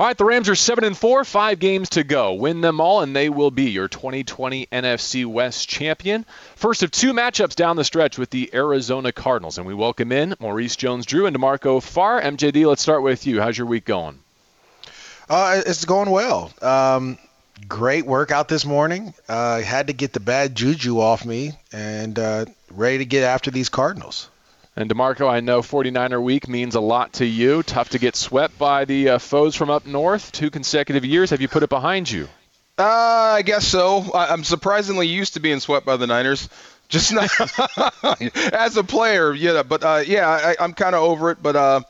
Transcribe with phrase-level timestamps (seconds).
[0.00, 2.32] All right, the Rams are seven and four, five games to go.
[2.32, 6.24] Win them all, and they will be your 2020 NFC West champion.
[6.56, 10.36] First of two matchups down the stretch with the Arizona Cardinals, and we welcome in
[10.40, 12.18] Maurice Jones-Drew and DeMarco Farr.
[12.22, 13.42] MJD, let's start with you.
[13.42, 14.18] How's your week going?
[15.28, 16.50] Uh, it's going well.
[16.62, 17.18] Um,
[17.68, 19.12] great workout this morning.
[19.28, 23.50] Uh, had to get the bad juju off me, and uh, ready to get after
[23.50, 24.30] these Cardinals.
[24.80, 27.62] And DeMarco, I know 49er week means a lot to you.
[27.62, 30.32] Tough to get swept by the uh, foes from up north.
[30.32, 31.30] Two consecutive years.
[31.30, 32.28] Have you put it behind you?
[32.78, 32.84] Uh,
[33.36, 34.10] I guess so.
[34.14, 36.48] I'm surprisingly used to being swept by the Niners.
[36.88, 37.30] Just not
[38.52, 39.62] as a player, yeah.
[39.62, 41.42] But uh, yeah, I, am kind of over it.
[41.42, 41.80] But uh,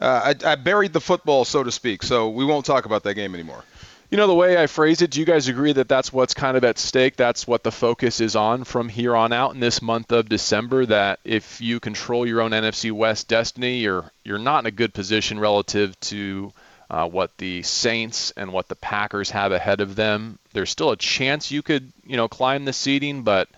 [0.00, 2.02] uh, I, I buried the football, so to speak.
[2.02, 3.62] So we won't talk about that game anymore.
[4.10, 6.56] You know, the way I phrase it, do you guys agree that that's what's kind
[6.56, 7.14] of at stake?
[7.14, 10.84] That's what the focus is on from here on out in this month of December.
[10.84, 14.92] That if you control your own NFC West destiny, you're you're not in a good
[14.92, 16.52] position relative to
[16.90, 20.40] uh, what the Saints and what the Packers have ahead of them.
[20.52, 23.48] There's still a chance you could, you know, climb the seeding, but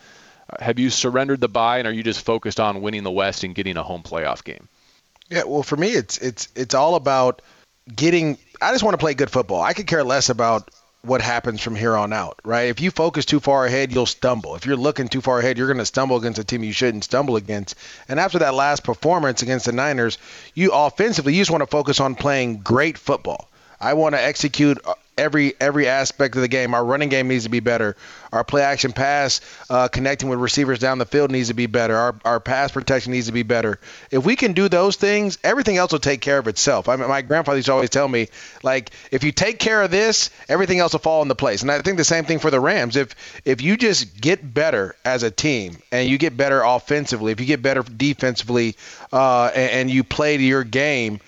[0.50, 3.42] uh, have you surrendered the bye and are you just focused on winning the West
[3.42, 4.68] and getting a home playoff game?
[5.30, 7.40] Yeah, well, for me, it's it's it's all about
[7.94, 9.60] getting I just want to play good football.
[9.60, 10.70] I could care less about
[11.04, 12.68] what happens from here on out, right?
[12.68, 14.54] If you focus too far ahead, you'll stumble.
[14.54, 17.02] If you're looking too far ahead, you're going to stumble against a team you shouldn't
[17.02, 17.74] stumble against.
[18.08, 20.18] And after that last performance against the Niners,
[20.54, 23.48] you offensively, you just want to focus on playing great football.
[23.80, 26.74] I want to execute uh, every every aspect of the game.
[26.74, 27.96] Our running game needs to be better.
[28.32, 31.96] Our play action pass uh, connecting with receivers down the field needs to be better.
[31.96, 33.78] Our, our pass protection needs to be better.
[34.10, 36.88] If we can do those things, everything else will take care of itself.
[36.88, 38.28] I mean, my grandfather used to always tell me,
[38.62, 41.62] like, if you take care of this, everything else will fall into place.
[41.62, 42.96] And I think the same thing for the Rams.
[42.96, 47.40] If if you just get better as a team and you get better offensively, if
[47.40, 48.76] you get better defensively,
[49.12, 51.20] uh, and, and you play to your game,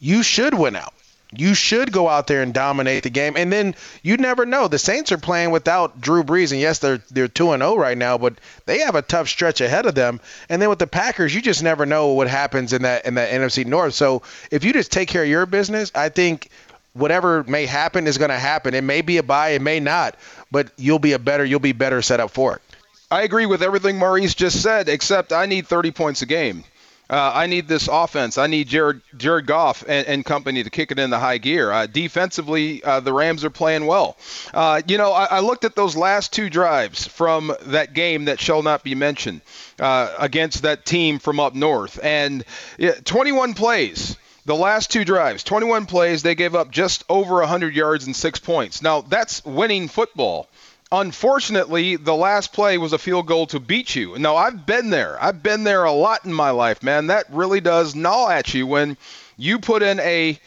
[0.00, 0.94] you should win out
[1.32, 3.36] you should go out there and dominate the game.
[3.36, 4.68] And then you never know.
[4.68, 7.76] The Saints are playing without Drew Brees, and yes, they're they're two and zero oh
[7.76, 8.34] right now, but
[8.66, 10.20] they have a tough stretch ahead of them.
[10.48, 13.30] And then with the Packers, you just never know what happens in that in that
[13.30, 13.94] NFC North.
[13.94, 16.48] So if you just take care of your business, I think
[16.94, 18.74] whatever may happen is going to happen.
[18.74, 20.16] It may be a bye, it may not,
[20.50, 22.62] but you'll be a better you'll be better set up for it.
[23.10, 26.64] I agree with everything Maurice just said, except I need 30 points a game.
[27.10, 28.36] Uh, I need this offense.
[28.36, 31.72] I need Jared Jared Goff and, and company to kick it in the high gear.
[31.72, 34.16] Uh, defensively, uh, the Rams are playing well.
[34.52, 38.40] Uh, you know, I, I, looked at those last two drives from that game that
[38.40, 39.40] shall not be mentioned
[39.80, 42.44] uh, against that team from up north, and
[42.76, 44.16] yeah, 21 plays.
[44.44, 48.38] The last two drives, 21 plays, they gave up just over 100 yards and six
[48.38, 48.80] points.
[48.80, 50.48] Now, that's winning football.
[50.90, 54.18] Unfortunately, the last play was a field goal to beat you.
[54.18, 55.22] Now, I've been there.
[55.22, 57.08] I've been there a lot in my life, man.
[57.08, 58.96] That really does gnaw at you when
[59.36, 60.38] you put in a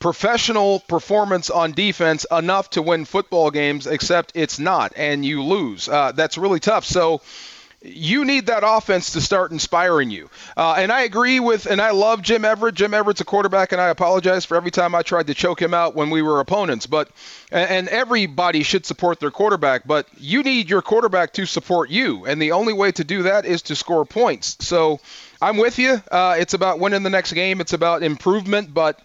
[0.00, 5.88] professional performance on defense enough to win football games, except it's not, and you lose.
[5.88, 6.84] Uh, that's really tough.
[6.84, 7.22] So,
[7.84, 10.30] you need that offense to start inspiring you.
[10.56, 12.74] Uh, and I agree with, and I love Jim Everett.
[12.74, 15.74] Jim Everett's a quarterback, and I apologize for every time I tried to choke him
[15.74, 16.86] out when we were opponents.
[16.86, 17.10] But
[17.50, 22.40] and everybody should support their quarterback, but you need your quarterback to support you, and
[22.40, 24.56] the only way to do that is to score points.
[24.66, 25.00] So
[25.40, 26.02] I'm with you.
[26.10, 27.60] Uh, it's about winning the next game.
[27.60, 29.00] It's about improvement, but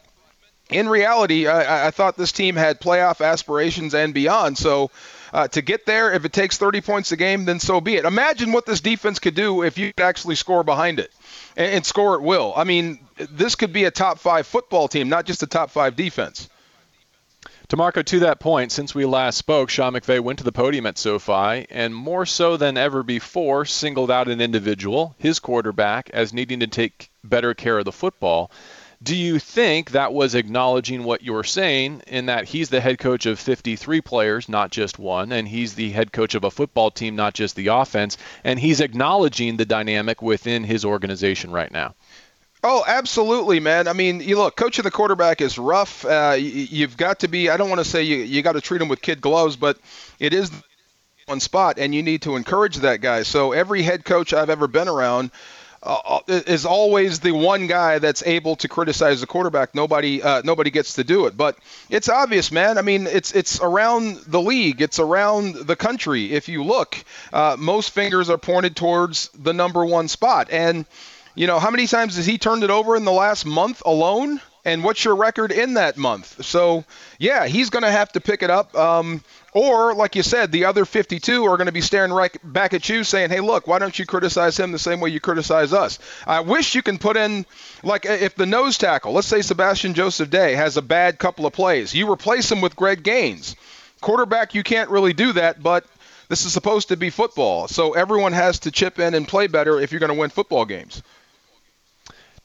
[0.69, 4.57] in reality, I, I thought this team had playoff aspirations and beyond.
[4.57, 4.91] So
[5.33, 6.11] uh, to get there.
[6.13, 8.05] If it takes 30 points a game, then so be it.
[8.05, 11.11] Imagine what this defense could do if you could actually score behind it
[11.55, 12.53] and, and score at will.
[12.55, 15.95] I mean, this could be a top five football team, not just a top five
[15.95, 16.49] defense.
[17.69, 20.97] DeMarco, to that point, since we last spoke, Sean McVay went to the podium at
[20.97, 26.61] SoFi and more so than ever before singled out an individual, his quarterback, as needing
[26.61, 28.49] to take better care of the football.
[29.01, 33.25] Do you think that was acknowledging what you're saying in that he's the head coach
[33.25, 37.15] of 53 players, not just one, and he's the head coach of a football team,
[37.15, 41.95] not just the offense, and he's acknowledging the dynamic within his organization right now?
[42.61, 43.87] Oh, absolutely, man.
[43.87, 46.03] I mean, you look, coaching the quarterback is rough.
[46.03, 48.61] Uh, you, have got to be, I don't want to say you, you got to
[48.61, 49.77] treat him with kid gloves, but
[50.19, 50.51] it is
[51.25, 53.23] one spot, and you need to encourage that guy.
[53.23, 55.31] So every head coach I've ever been around,
[55.81, 59.73] uh, uh, is always the one guy that's able to criticize the quarterback.
[59.73, 61.37] Nobody, uh, nobody gets to do it.
[61.37, 61.57] But
[61.89, 62.77] it's obvious, man.
[62.77, 66.33] I mean, it's it's around the league, it's around the country.
[66.33, 66.97] If you look,
[67.31, 70.49] uh, most fingers are pointed towards the number one spot.
[70.51, 70.85] And
[71.35, 74.41] you know, how many times has he turned it over in the last month alone?
[74.65, 76.43] And what's your record in that month?
[76.43, 76.83] So,
[77.17, 78.75] yeah, he's going to have to pick it up.
[78.75, 79.23] Um,
[79.53, 82.87] or, like you said, the other 52 are going to be staring right back at
[82.89, 85.99] you saying, hey, look, why don't you criticize him the same way you criticize us?
[86.27, 87.45] I wish you can put in,
[87.83, 91.53] like, if the nose tackle, let's say Sebastian Joseph Day has a bad couple of
[91.53, 93.55] plays, you replace him with Greg Gaines.
[94.01, 95.85] Quarterback, you can't really do that, but
[96.29, 97.67] this is supposed to be football.
[97.67, 100.65] So everyone has to chip in and play better if you're going to win football
[100.65, 101.01] games.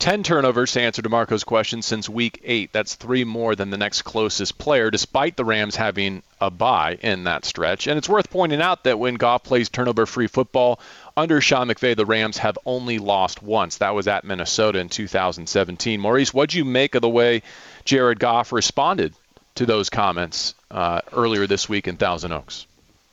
[0.04, 2.70] 10 turnovers to answer DeMarco's question since week eight.
[2.72, 7.24] That's three more than the next closest player, despite the Rams having a bye in
[7.24, 7.86] that stretch.
[7.86, 10.78] And it's worth pointing out that when Goff plays turnover free football,
[11.16, 13.78] under Sean McVay, the Rams have only lost once.
[13.78, 15.98] That was at Minnesota in 2017.
[15.98, 17.40] Maurice, what'd you make of the way
[17.86, 19.14] Jared Goff responded
[19.54, 22.66] to those comments uh, earlier this week in Thousand Oaks?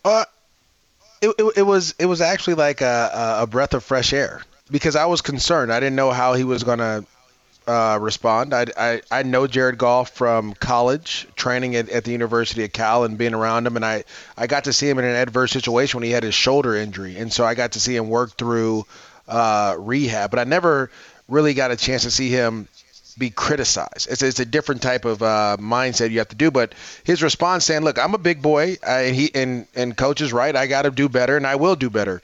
[0.03, 0.25] Uh,
[1.21, 4.41] it, it, it was it was actually like a, a breath of fresh air
[4.71, 5.71] because I was concerned.
[5.71, 7.05] I didn't know how he was going to
[7.67, 8.53] uh, respond.
[8.53, 13.03] I, I, I know Jared Goff from college, training at, at the University of Cal
[13.03, 14.03] and being around him, and I,
[14.37, 17.17] I got to see him in an adverse situation when he had his shoulder injury,
[17.17, 18.85] and so I got to see him work through
[19.27, 20.31] uh, rehab.
[20.31, 20.89] But I never
[21.27, 22.67] really got a chance to see him
[23.17, 24.07] be criticized.
[24.09, 26.49] It's, it's a different type of uh, mindset you have to do.
[26.49, 26.73] But
[27.03, 30.55] his response saying, "Look, I'm a big boy, I, he and and coach is right.
[30.55, 32.21] I got to do better, and I will do better."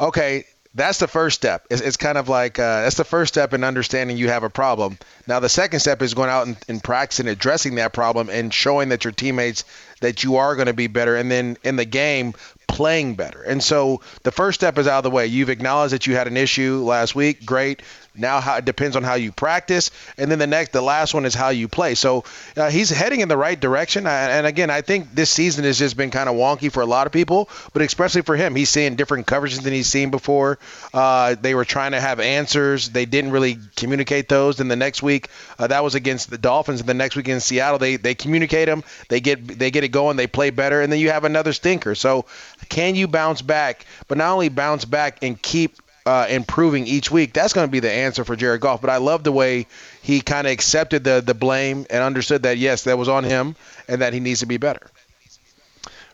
[0.00, 0.44] Okay,
[0.76, 1.66] that's the first step.
[1.70, 4.50] It's, it's kind of like uh, that's the first step in understanding you have a
[4.50, 4.98] problem.
[5.26, 8.90] Now the second step is going out and, and practicing addressing that problem and showing
[8.90, 9.64] that your teammates
[10.00, 12.34] that you are going to be better, and then in the game
[12.68, 13.42] playing better.
[13.42, 15.26] And so the first step is out of the way.
[15.26, 17.46] You've acknowledged that you had an issue last week.
[17.46, 17.80] Great.
[18.18, 21.24] Now how, it depends on how you practice, and then the next, the last one
[21.24, 21.94] is how you play.
[21.94, 22.24] So
[22.56, 24.06] uh, he's heading in the right direction.
[24.06, 27.06] And again, I think this season has just been kind of wonky for a lot
[27.06, 30.58] of people, but especially for him, he's seeing different coverages than he's seen before.
[30.92, 34.56] Uh, they were trying to have answers, they didn't really communicate those.
[34.56, 35.28] Then the next week,
[35.58, 38.66] uh, that was against the Dolphins, and the next week in Seattle, they they communicate
[38.66, 41.52] them, they get they get it going, they play better, and then you have another
[41.52, 41.94] stinker.
[41.94, 42.26] So
[42.68, 43.86] can you bounce back?
[44.08, 45.76] But not only bounce back and keep
[46.06, 48.80] uh, improving each week, that's going to be the answer for Jared Goff.
[48.80, 49.66] But I love the way
[50.02, 53.56] he kind of accepted the the blame and understood that yes, that was on him
[53.88, 54.90] and that he needs to be better.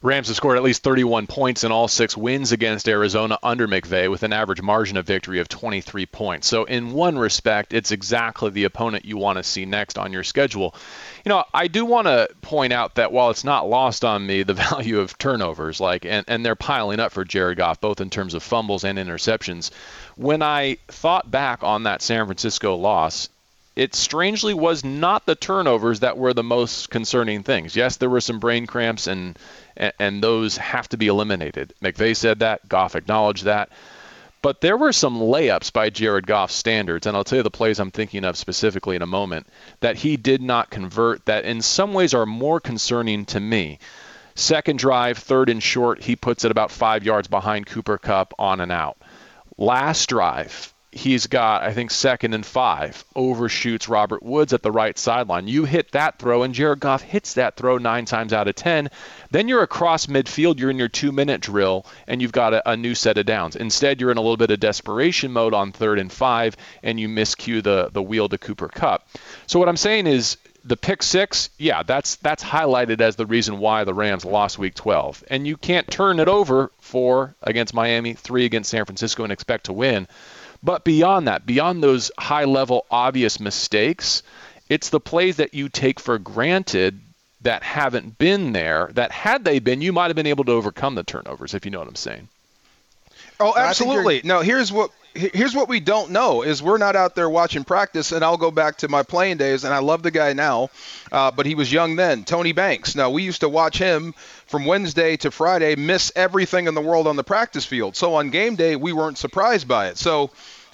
[0.03, 4.11] Rams have scored at least 31 points in all six wins against Arizona under McVay
[4.11, 6.49] with an average margin of victory of 23 points.
[6.49, 10.25] So, in one respect, it's exactly the opponent you want to see next on your
[10.25, 10.75] schedule.
[11.25, 14.43] You know, I do want to point out that while it's not lost on me
[14.43, 18.11] the value of turnovers, like, and, and they're piling up for Jared Goff, both in
[18.11, 19.71] terms of fumbles and interceptions.
[20.17, 23.29] When I thought back on that San Francisco loss,
[23.75, 27.75] it strangely was not the turnovers that were the most concerning things.
[27.75, 29.39] Yes, there were some brain cramps, and
[29.77, 31.75] and, and those have to be eliminated.
[31.83, 32.69] McVay said that.
[32.69, 33.71] Goff acknowledged that.
[34.43, 37.79] But there were some layups by Jared Goff's standards, and I'll tell you the plays
[37.79, 39.47] I'm thinking of specifically in a moment,
[39.81, 43.79] that he did not convert that in some ways are more concerning to me.
[44.35, 48.61] Second drive, third and short, he puts it about five yards behind Cooper Kupp on
[48.61, 48.97] and out.
[49.59, 54.97] Last drive, he's got, I think, second and five, overshoots Robert Woods at the right
[54.97, 55.49] sideline.
[55.49, 58.91] You hit that throw, and Jared Goff hits that throw nine times out of ten.
[59.31, 62.77] Then you're across midfield, you're in your two minute drill, and you've got a, a,
[62.77, 63.57] new set of downs.
[63.57, 67.09] Instead, you're in a little bit of desperation mode on third and five, and you
[67.09, 69.09] miscue the, the wheel to Cooper Kupp.
[69.47, 73.59] So, what I'm saying is, the pick six, yeah, that's that's highlighted as the reason
[73.59, 78.13] why the Rams lost Week 12, and you can't turn it over four against Miami,
[78.15, 80.07] three against San Francisco, and expect to win.
[80.63, 84.23] But beyond that, beyond those high level obvious mistakes,
[84.69, 87.01] it's the plays that you take for granted
[87.43, 90.95] that haven't been there that had they been, you might have been able to overcome
[90.95, 92.29] the turnovers, if you know what I'm saying.
[93.41, 94.21] Oh, absolutely.
[94.25, 98.13] No, here's what here's what we don't know is we're not out there watching practice
[98.13, 100.71] and i'll go back to my playing days and i love the guy now
[101.11, 104.15] uh, but he was young then tony banks now we used to watch him
[104.53, 108.29] from wednesday to friday miss everything in the world on the practice field so on
[108.29, 110.31] game day we weren't surprised by it so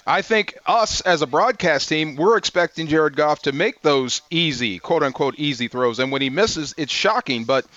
[0.07, 4.79] I think us as a broadcast team, we're expecting Jared Goff to make those easy,
[4.79, 5.99] quote unquote, easy throws.
[5.99, 7.43] And when he misses, it's shocking.
[7.43, 7.67] But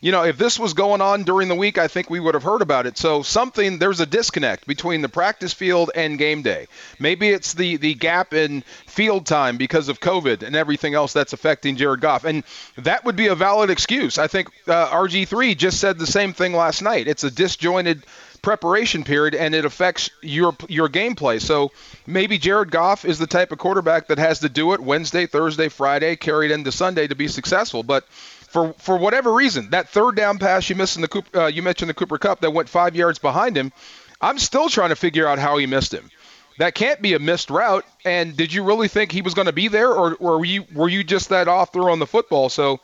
[0.00, 2.42] you know, if this was going on during the week, I think we would have
[2.42, 2.96] heard about it.
[2.96, 6.66] So something there's a disconnect between the practice field and game day.
[6.98, 11.32] Maybe it's the the gap in field time because of COVID and everything else that's
[11.32, 12.44] affecting Jared Goff, and
[12.76, 14.18] that would be a valid excuse.
[14.18, 17.08] I think uh, RG3 just said the same thing last night.
[17.08, 18.04] It's a disjointed
[18.42, 21.40] preparation period and it affects your your gameplay.
[21.40, 21.72] So
[22.06, 25.68] maybe Jared Goff is the type of quarterback that has to do it Wednesday, Thursday,
[25.68, 27.82] Friday, carried into Sunday to be successful.
[27.82, 28.06] But
[28.48, 31.62] for for whatever reason, that third down pass you missed in the Cooper, uh, you
[31.62, 33.72] mentioned the Cooper Kupp that went five yards behind him.
[34.20, 36.10] I'm still trying to figure out how he missed him.
[36.58, 37.84] That can't be a missed route.
[38.04, 40.64] And did you really think he was going to be there, or, or were you
[40.74, 42.48] were you just that off throw on the football?
[42.48, 42.80] So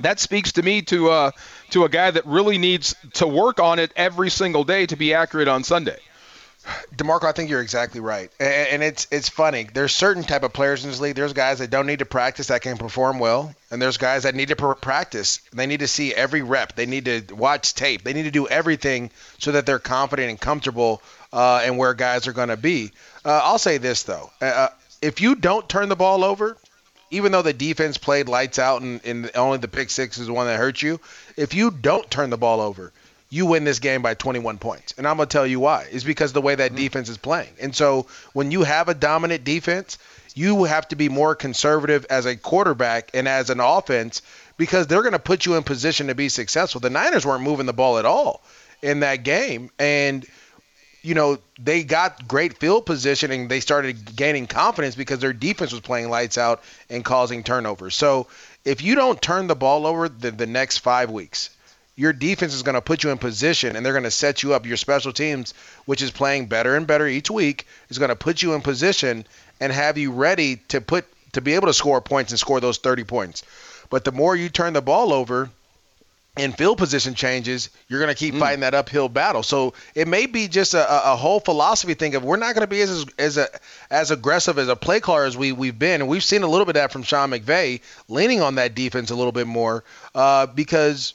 [0.00, 1.30] that speaks to me to uh,
[1.70, 5.14] to a guy that really needs to work on it every single day to be
[5.14, 5.98] accurate on Sunday.
[6.94, 9.66] DeMarco, I think you're exactly right, and it's it's funny.
[9.72, 11.16] There's certain type of players in this league.
[11.16, 14.34] There's guys that don't need to practice that can perform well, and there's guys that
[14.34, 15.40] need to practice.
[15.54, 16.76] They need to see every rep.
[16.76, 18.04] They need to watch tape.
[18.04, 21.00] They need to do everything so that they're confident and comfortable
[21.32, 22.92] uh, and where guys are going to be.
[23.24, 24.68] Uh, I'll say this though: uh, uh,
[25.00, 26.58] if you don't turn the ball over,
[27.10, 30.32] even though the defense played lights out and, and only the pick six is the
[30.34, 31.00] one that hurt you,
[31.38, 32.92] if you don't turn the ball over,
[33.30, 34.92] you win this game by 21 points.
[34.98, 35.86] And I'm going to tell you why.
[35.90, 36.82] It's because the way that mm-hmm.
[36.82, 37.50] defense is playing.
[37.60, 39.98] And so when you have a dominant defense,
[40.34, 44.22] you have to be more conservative as a quarterback and as an offense
[44.56, 46.80] because they're going to put you in position to be successful.
[46.80, 48.42] The Niners weren't moving the ball at all
[48.82, 49.70] in that game.
[49.78, 50.26] And
[51.02, 55.72] you know, they got great field position and they started gaining confidence because their defense
[55.72, 57.94] was playing lights out and causing turnovers.
[57.94, 58.26] So
[58.64, 61.50] if you don't turn the ball over the, the next five weeks,
[62.00, 64.54] your defense is going to put you in position and they're going to set you
[64.54, 64.64] up.
[64.64, 65.52] Your special teams,
[65.84, 69.26] which is playing better and better each week, is going to put you in position
[69.60, 72.78] and have you ready to put to be able to score points and score those
[72.78, 73.42] 30 points.
[73.90, 75.50] But the more you turn the ball over
[76.38, 78.38] and field position changes, you're going to keep mm.
[78.38, 79.42] fighting that uphill battle.
[79.42, 82.70] So it may be just a, a whole philosophy thing of we're not going to
[82.70, 83.48] be as as a,
[83.90, 86.64] as aggressive as a play caller as we we've been, and we've seen a little
[86.64, 90.46] bit of that from Sean McVay leaning on that defense a little bit more uh,
[90.46, 91.12] because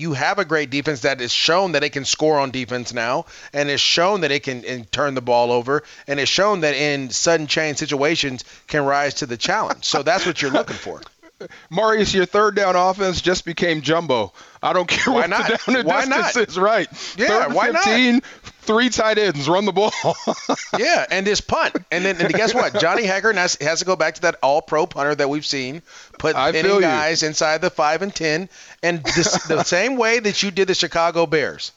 [0.00, 3.26] you have a great defense that is shown that it can score on defense now,
[3.52, 7.10] and it's shown that it can turn the ball over, and it's shown that in
[7.10, 9.84] sudden change situations can rise to the challenge.
[9.84, 11.00] So that's what you're looking for.
[11.70, 14.32] Maurice, your third down offense just became jumbo.
[14.62, 15.46] I don't care why what not?
[15.48, 16.48] the down and why distance not?
[16.48, 16.58] is.
[16.58, 16.88] Right.
[17.16, 17.28] Yeah.
[17.28, 18.24] Third why 15, not?
[18.62, 19.92] Three tight ends, run the ball.
[20.78, 22.78] yeah, and this punt, and then and guess what?
[22.78, 25.82] Johnny Hekker has, has to go back to that All-Pro punter that we've seen,
[26.18, 28.48] put any guys inside the five and ten,
[28.82, 31.72] and this, the same way that you did the Chicago Bears.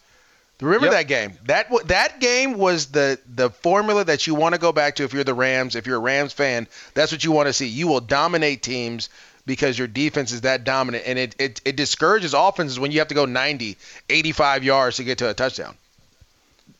[0.62, 0.94] Remember yep.
[0.94, 1.34] that game?
[1.46, 5.14] That that game was the the formula that you want to go back to if
[5.14, 5.76] you're the Rams.
[5.76, 7.68] If you're a Rams fan, that's what you want to see.
[7.68, 9.10] You will dominate teams
[9.46, 13.10] because your defense is that dominant, and it, it, it discourages offenses when you have
[13.10, 13.78] to go 90,
[14.10, 15.76] 85 yards to get to a touchdown.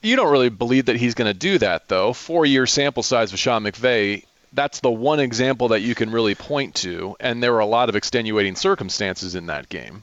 [0.04, 2.12] You don't really believe that he's going to do that, though.
[2.12, 6.34] Four year sample size with Sean McVay, that's the one example that you can really
[6.34, 10.02] point to, and there were a lot of extenuating circumstances in that game.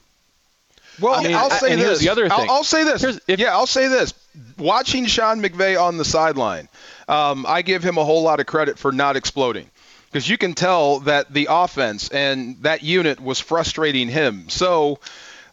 [0.99, 1.99] Well, I mean, I'll say this.
[1.99, 2.49] the other thing.
[2.49, 3.03] I'll, I'll say this.
[3.27, 4.13] If, yeah, I'll say this.
[4.57, 6.67] Watching Sean McVay on the sideline,
[7.07, 9.69] um, I give him a whole lot of credit for not exploding
[10.05, 14.49] because you can tell that the offense and that unit was frustrating him.
[14.49, 14.99] So,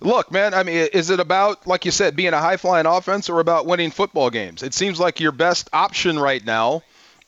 [0.00, 3.28] look, man, I mean, is it about, like you said, being a high flying offense
[3.28, 4.62] or about winning football games?
[4.62, 6.82] It seems like your best option right now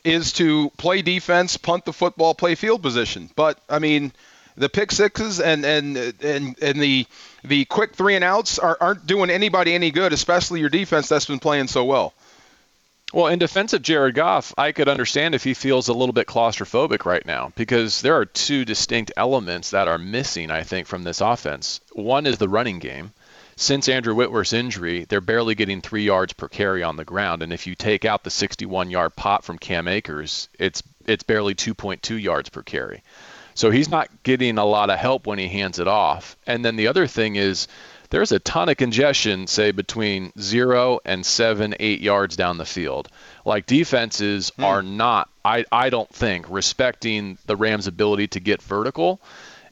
[0.05, 3.31] is to play defense, punt the football, play field position.
[3.37, 4.13] But, I mean,
[4.57, 7.07] the pick sixes and and and, and the
[7.45, 11.27] the quick three and outs are, aren't doing anybody any good, especially your defense that's
[11.27, 12.13] been playing so well.
[13.13, 16.29] Well, in defense of Jared Goff, I could understand if he feels a little bit
[16.29, 21.03] claustrophobic right now because there are two distinct elements that are missing, I think, from
[21.03, 21.81] this offense.
[21.93, 23.13] One is the running game.
[23.57, 27.53] Since Andrew Whitworth's injury, they're barely getting three yards per carry on the ground, and
[27.53, 32.49] if you take out the 61-yard pop from Cam Akers, it's it's barely 2.2 yards
[32.49, 33.03] per carry.
[33.55, 36.37] So he's not getting a lot of help when he hands it off.
[36.47, 37.69] And then the other thing is
[38.11, 43.09] there's a ton of congestion, say between zero and seven, eight yards down the field.
[43.45, 44.65] Like defenses mm.
[44.65, 49.21] are not, I, I don't think, respecting the Rams' ability to get vertical,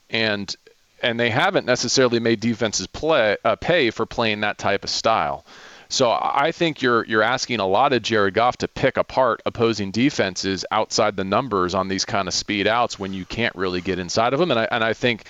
[0.09, 0.55] and
[1.03, 5.45] and they haven't necessarily made defenses play uh, pay for playing that type of style.
[5.91, 9.91] So I think you're you're asking a lot of Jared Goff to pick apart opposing
[9.91, 13.99] defenses outside the numbers on these kind of speed outs when you can't really get
[13.99, 14.51] inside of them.
[14.51, 15.25] And I and I think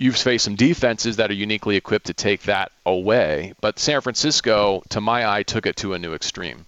[0.00, 3.52] you've faced some defenses that are uniquely equipped to take that away.
[3.60, 6.64] But San Francisco, to my eye, took it to a new extreme.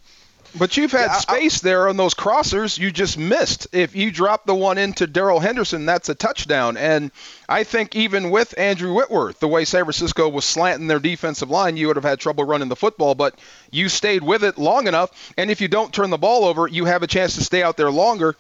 [0.55, 2.79] But you've had yeah, space I, there on those crossers.
[2.79, 3.69] You just missed.
[3.73, 6.77] If you drop the one into Darrell Henderson, that's a touchdown.
[6.77, 7.11] And
[7.49, 11.79] I think even with Andrew Whitworth, the way San Francisco was slanting their defensive line,
[11.79, 13.15] you would have had trouble running the football.
[13.15, 13.39] But
[13.71, 15.33] you stayed with it long enough.
[15.39, 17.79] And if you don't turn the ball over, you have a chance to stay out
[17.79, 18.37] there longer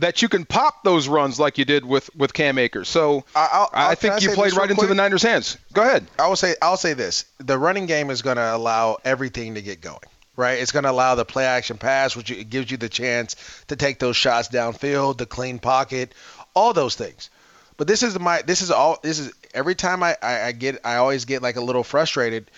[0.00, 2.88] that you can pop those runs like you did with with Cam Akers.
[2.88, 5.58] So I'll, I'll, i think you played right into the Niners' hands.
[5.72, 6.06] Go ahead.
[6.18, 9.62] I will say I'll say this: the running game is going to allow everything to
[9.62, 9.98] get going.
[10.36, 13.36] Right, it's going to allow the play action pass, which gives you the chance
[13.68, 16.12] to take those shots downfield, the clean pocket,
[16.54, 17.30] all those things.
[17.78, 20.80] But this is my this is all this is every time I, I, I get
[20.84, 22.50] I always get like a little frustrated.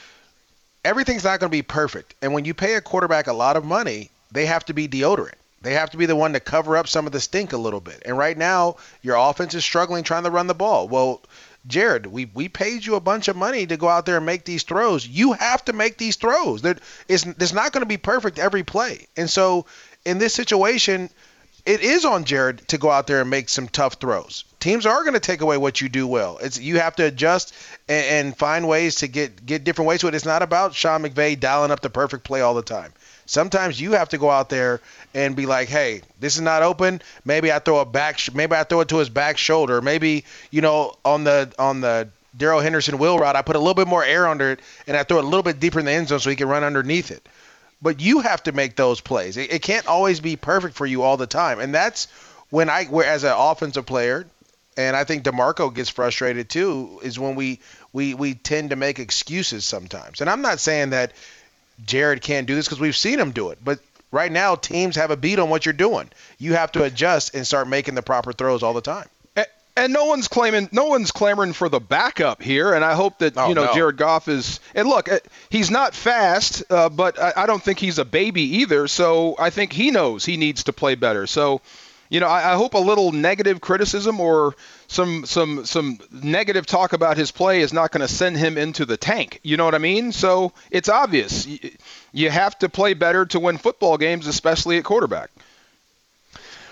[0.84, 3.64] Everything's not going to be perfect, and when you pay a quarterback a lot of
[3.64, 5.34] money, they have to be deodorant.
[5.60, 7.80] They have to be the one to cover up some of the stink a little
[7.80, 8.02] bit.
[8.06, 10.88] And right now, your offense is struggling trying to run the ball.
[10.88, 11.22] Well,
[11.66, 14.44] Jared, we, we paid you a bunch of money to go out there and make
[14.44, 15.06] these throws.
[15.06, 16.62] You have to make these throws.
[16.62, 16.76] There,
[17.08, 19.08] it's, it's not going to be perfect every play.
[19.16, 19.66] And so
[20.04, 21.10] in this situation,
[21.66, 24.44] it is on Jared to go out there and make some tough throws.
[24.60, 26.38] Teams are going to take away what you do well.
[26.40, 27.54] It's you have to adjust
[27.88, 30.14] and, and find ways to get get different ways to it.
[30.14, 32.92] It's not about Sean McVay dialing up the perfect play all the time.
[33.28, 34.80] Sometimes you have to go out there
[35.12, 37.02] and be like, "Hey, this is not open.
[37.26, 38.18] Maybe I throw a back.
[38.32, 39.82] Maybe I throw it to his back shoulder.
[39.82, 43.74] Maybe you know on the on the Darrell Henderson wheel route, I put a little
[43.74, 45.92] bit more air under it and I throw it a little bit deeper in the
[45.92, 47.28] end zone so he can run underneath it.
[47.82, 49.36] But you have to make those plays.
[49.36, 52.08] It, it can't always be perfect for you all the time, and that's
[52.50, 54.26] when I, where as an offensive player,
[54.76, 57.60] and I think DeMarco gets frustrated too, is when we
[57.92, 60.20] we we tend to make excuses sometimes.
[60.20, 61.12] And I'm not saying that
[61.84, 63.58] Jared can't do this because we've seen him do it.
[63.62, 63.80] But
[64.10, 66.10] right now, teams have a beat on what you're doing.
[66.38, 69.08] You have to adjust and start making the proper throws all the time.
[69.78, 72.74] And no one's claiming, no one's clamoring for the backup here.
[72.74, 73.74] And I hope that oh, you know no.
[73.74, 74.58] Jared Goff is.
[74.74, 75.20] And look, uh,
[75.50, 78.88] he's not fast, uh, but I, I, don't think he's a baby either.
[78.88, 81.28] So I think he knows he needs to play better.
[81.28, 81.60] So,
[82.08, 84.54] you know, I, I hope a little negative criticism or
[84.86, 88.84] some some some negative talk about his play is not going to send him into
[88.84, 89.40] the tank.
[89.42, 90.12] You know what I mean?
[90.12, 91.46] So it's obvious
[92.12, 95.30] you have to play better to win football games, especially at quarterback.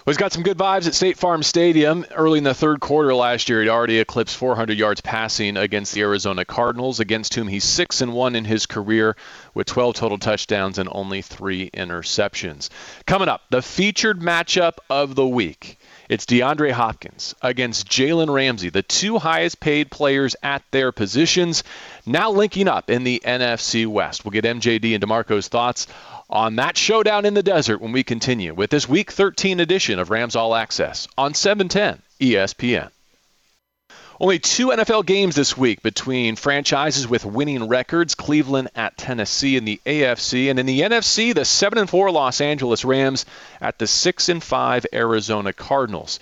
[0.06, 2.06] Well, he's got some good vibes at State Farm Stadium.
[2.14, 6.02] Early in the third quarter last year, he'd already eclipsed 400 yards passing against the
[6.02, 9.16] Arizona Cardinals, against whom he's six and one in his career
[9.52, 12.68] with 12 total touchdowns and only three interceptions.
[13.04, 15.76] Coming up, the featured matchup of the week.
[16.08, 21.64] It's DeAndre Hopkins against Jalen Ramsey, the two highest paid players at their positions,
[22.06, 24.24] now linking up in the NFC West.
[24.24, 25.88] We'll get MJD and DeMarco's thoughts
[26.28, 30.10] on that showdown in the desert when we continue with this Week 13 edition of
[30.10, 32.90] Rams All Access on 710 ESPN.
[34.18, 39.66] Only two NFL games this week between franchises with winning records Cleveland at Tennessee in
[39.66, 43.26] the AFC, and in the NFC, the 7 and 4 Los Angeles Rams
[43.60, 46.18] at the 6 and 5 Arizona Cardinals.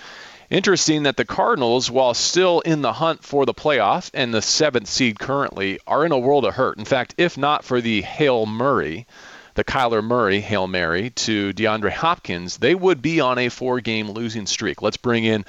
[0.50, 4.88] Interesting that the Cardinals, while still in the hunt for the playoff and the seventh
[4.88, 6.78] seed currently, are in a world of hurt.
[6.78, 9.06] In fact, if not for the Hale Murray,
[9.54, 14.10] the Kyler Murray Hail Mary to DeAndre Hopkins, they would be on a four game
[14.10, 14.82] losing streak.
[14.82, 15.44] Let's bring in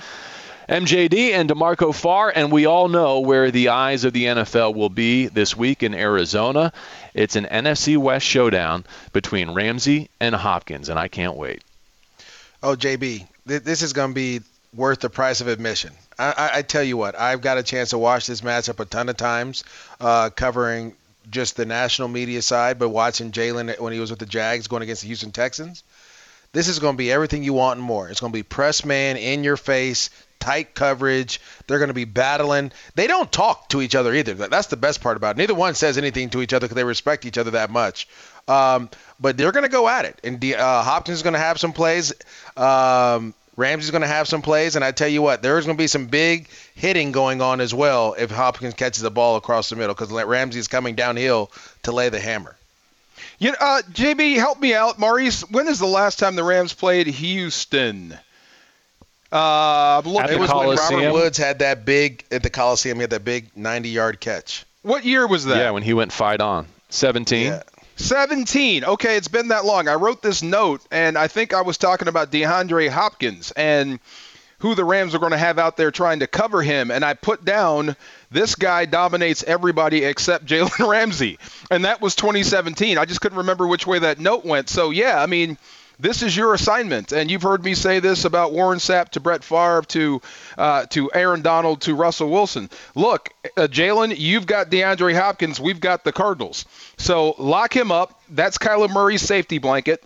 [0.69, 4.89] MJD and DeMarco Farr, and we all know where the eyes of the NFL will
[4.89, 6.73] be this week in Arizona.
[7.13, 11.63] It's an NFC West showdown between Ramsey and Hopkins, and I can't wait.
[12.63, 14.41] Oh, JB, this is going to be
[14.73, 15.93] worth the price of admission.
[16.17, 18.85] I, I, I, tell you what, I've got a chance to watch this matchup a
[18.85, 19.63] ton of times,
[20.01, 20.95] uh, covering
[21.29, 24.83] just the national media side, but watching Jalen when he was with the Jags going
[24.83, 25.83] against the Houston Texans.
[26.53, 28.07] This is going to be everything you want and more.
[28.07, 30.09] It's going to be press man in your face,
[30.39, 31.41] tight coverage.
[31.67, 32.71] They're going to be battling.
[32.95, 34.33] They don't talk to each other either.
[34.35, 35.39] That's the best part about it.
[35.39, 38.07] Neither one says anything to each other because they respect each other that much.
[38.47, 40.19] Um, but they're going to go at it.
[40.23, 42.13] And uh, Hopkins is going to have some plays.
[42.55, 45.81] Um, Ramsey's going to have some plays, and I tell you what, there's going to
[45.81, 49.75] be some big hitting going on as well if Hopkins catches the ball across the
[49.75, 51.51] middle because Ramsey is coming downhill
[51.83, 52.55] to lay the hammer.
[53.39, 55.41] You know, uh, JB, help me out, Maurice.
[55.49, 58.17] When is the last time the Rams played Houston?
[59.31, 60.99] Uh, look, it was Coliseum.
[60.99, 62.97] when Robert Woods had that big at the Coliseum.
[62.97, 64.65] He had that big 90-yard catch.
[64.83, 65.57] What year was that?
[65.57, 66.67] Yeah, when he went fight on.
[66.89, 67.47] 17.
[67.47, 67.63] Yeah.
[67.95, 68.83] 17.
[68.83, 69.87] Okay, it's been that long.
[69.87, 73.99] I wrote this note, and I think I was talking about DeAndre Hopkins and
[74.59, 76.91] who the Rams are going to have out there trying to cover him.
[76.91, 77.95] And I put down
[78.31, 81.39] this guy dominates everybody except Jalen Ramsey.
[81.69, 82.97] And that was 2017.
[82.97, 84.69] I just couldn't remember which way that note went.
[84.69, 85.57] So, yeah, I mean–
[85.99, 87.11] this is your assignment.
[87.11, 90.21] And you've heard me say this about Warren Sapp to Brett Favre to
[90.57, 92.69] uh, to Aaron Donald to Russell Wilson.
[92.95, 95.59] Look, uh, Jalen, you've got DeAndre Hopkins.
[95.59, 96.65] We've got the Cardinals.
[96.97, 98.19] So lock him up.
[98.29, 100.03] That's Kyler Murray's safety blanket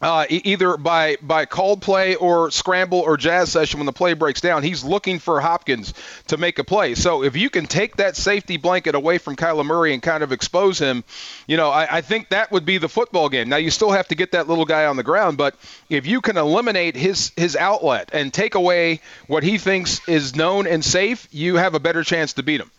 [0.00, 4.40] uh, either by by called play or scramble or jazz session when the play breaks
[4.40, 4.62] down.
[4.62, 5.92] He's looking for Hopkins
[6.28, 6.94] to make a play.
[6.94, 10.32] So if you can take that safety blanket away from Kyler Murray and kind of
[10.32, 11.04] expose him,
[11.46, 13.48] you know, I, I think that would be the football game.
[13.48, 15.56] Now you still have to get that little guy on the ground, but
[15.88, 20.66] if you can eliminate his his outlet and take away what he thinks is known
[20.66, 22.70] and safe, you have a better chance to beat him.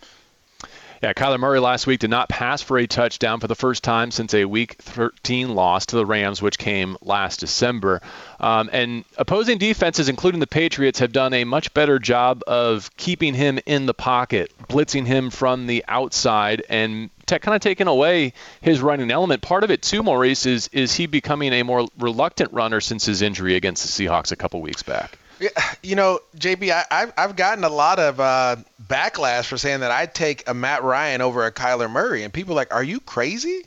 [1.02, 4.12] Yeah, Kyler Murray last week did not pass for a touchdown for the first time
[4.12, 8.02] since a Week 13 loss to the Rams, which came last December.
[8.38, 13.34] Um, and opposing defenses, including the Patriots, have done a much better job of keeping
[13.34, 18.82] him in the pocket, blitzing him from the outside, and kind of taking away his
[18.82, 19.42] running element.
[19.42, 23.22] Part of it too, Maurice, is is he becoming a more reluctant runner since his
[23.22, 25.19] injury against the Seahawks a couple weeks back.
[25.82, 29.92] You know, JB, I, have I've gotten a lot of uh, backlash for saying that
[29.92, 33.00] I'd take a Matt Ryan over a Kyler Murray, and people are like, "Are you
[33.00, 33.66] crazy?"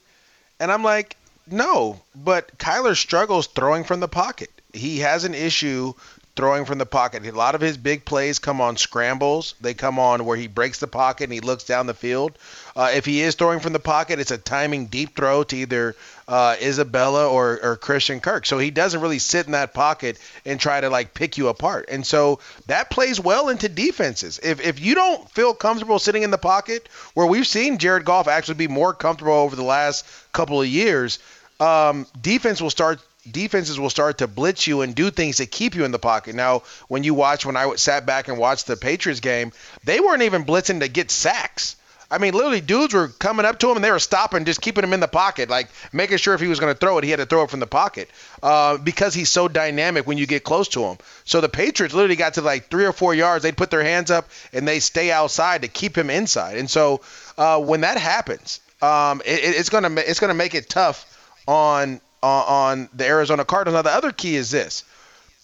[0.61, 4.51] And I'm like, "No," but Kyler struggles throwing from the pocket.
[4.73, 5.95] He has an issue
[6.35, 7.27] throwing from the pocket.
[7.27, 9.55] A lot of his big plays come on scrambles.
[9.61, 12.39] They come on where he breaks the pocket and he looks down the field.
[12.75, 15.95] Uh, if he is throwing from the pocket, it's a timing deep throw to either
[16.33, 18.47] uh, Isabella or, or Christian Kirk.
[18.47, 21.91] So he doesn't really sit in that pocket and try to like pick you apart.
[21.93, 24.41] And so that plays well into defenses.
[24.43, 28.29] If, if you don't feel comfortable sitting in the pocket, where we've seen Jared Goff
[28.29, 31.19] actually be more comfortable over the last couple of years,
[31.61, 35.75] um, defense will start defenses will start to blitz you and do things to keep
[35.75, 36.35] you in the pocket.
[36.35, 39.53] Now, when you watch, when I sat back and watched the Patriots game,
[39.85, 41.77] they weren't even blitzing to get sacks.
[42.13, 44.85] I mean, literally, dudes were coming up to him and they were stopping, just keeping
[44.85, 47.11] him in the pocket, like making sure if he was going to throw it, he
[47.11, 48.11] had to throw it from the pocket
[48.43, 50.99] uh, because he's so dynamic when you get close to him.
[51.25, 53.43] So the Patriots literally got to like three or four yards.
[53.43, 56.59] They'd put their hands up and they stay outside to keep him inside.
[56.59, 57.01] And so
[57.39, 61.07] uh, when that happens, um, it, it's gonna it's gonna make it tough
[61.49, 63.75] on on the Arizona Cardinals.
[63.75, 64.85] Now, the other key is this,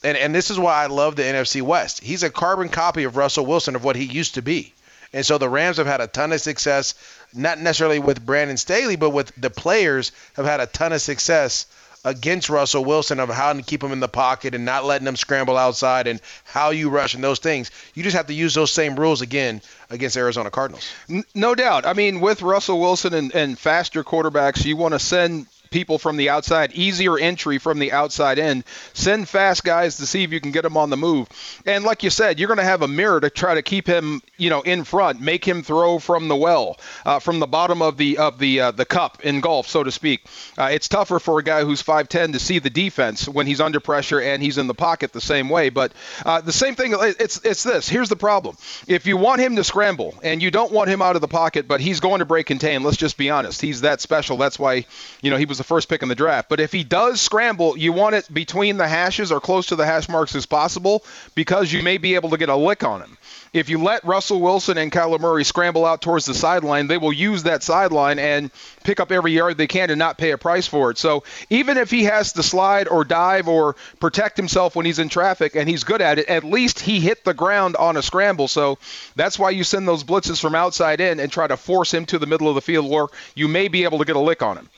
[0.05, 2.03] and, and this is why I love the NFC West.
[2.03, 4.75] He's a carbon copy of Russell Wilson of what he used to be.
[5.13, 6.95] And so the Rams have had a ton of success,
[7.35, 11.67] not necessarily with Brandon Staley, but with the players have had a ton of success
[12.05, 15.17] against Russell Wilson of how to keep him in the pocket and not letting him
[15.17, 17.71] scramble outside and how you rush and those things.
[17.95, 20.89] You just have to use those same rules again against Arizona Cardinals.
[21.35, 21.87] No doubt.
[21.87, 26.17] I mean, with Russell Wilson and, and faster quarterbacks, you want to send people from
[26.17, 28.65] the outside, easier entry from the outside in.
[28.93, 31.29] Send fast guys to see if you can get them on the move.
[31.65, 34.21] And like you said, you're going to have a mirror to try to keep him,
[34.37, 37.97] you know, in front, make him throw from the well, uh, from the bottom of
[37.97, 40.27] the of the uh, the cup in golf, so to speak.
[40.57, 43.81] Uh, it's tougher for a guy who's 5'10 to see the defense when he's under
[43.81, 45.69] pressure and he's in the pocket the same way.
[45.69, 45.93] But
[46.27, 47.89] uh, the same thing, it's it's this.
[47.89, 51.15] Here's the problem: if you want him to scramble and you don't want him out
[51.15, 52.83] of the pocket, but he's going to break contain.
[52.83, 53.61] Let's just be honest.
[53.61, 54.37] He's that special.
[54.37, 54.87] That's why,
[55.23, 56.49] you know, he was the first pick in the draft.
[56.49, 59.85] But if he does scramble, you want it between the hashes or close to the
[59.85, 63.19] hash marks as possible because you may be able to get a lick on him.
[63.53, 67.13] If you let Russell Wilson and Kyler Murray scramble out towards the sideline, they will
[67.13, 68.51] use that sideline and
[68.85, 70.99] pick up every yard they can and not pay a price for it.
[70.99, 75.09] So even if he has to slide or dive or protect himself when he's in
[75.09, 78.49] traffic and he's good at it, at least he hit the ground on a scramble.
[78.49, 78.79] So
[79.17, 82.19] that's why you send those blitzes from outside in and try to force him to
[82.19, 84.59] the middle of the field where you may be able to get a lick on
[84.59, 84.69] him.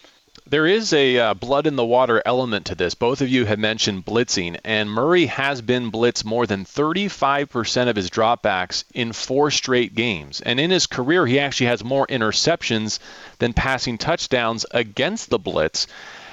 [0.50, 2.96] There is a uh, blood in the water element to this.
[2.96, 7.94] Both of you have mentioned blitzing, and Murray has been blitzed more than 35% of
[7.94, 10.40] his dropbacks in four straight games.
[10.40, 12.98] And in his career, he actually has more interceptions
[13.38, 15.86] than passing touchdowns against the blitz.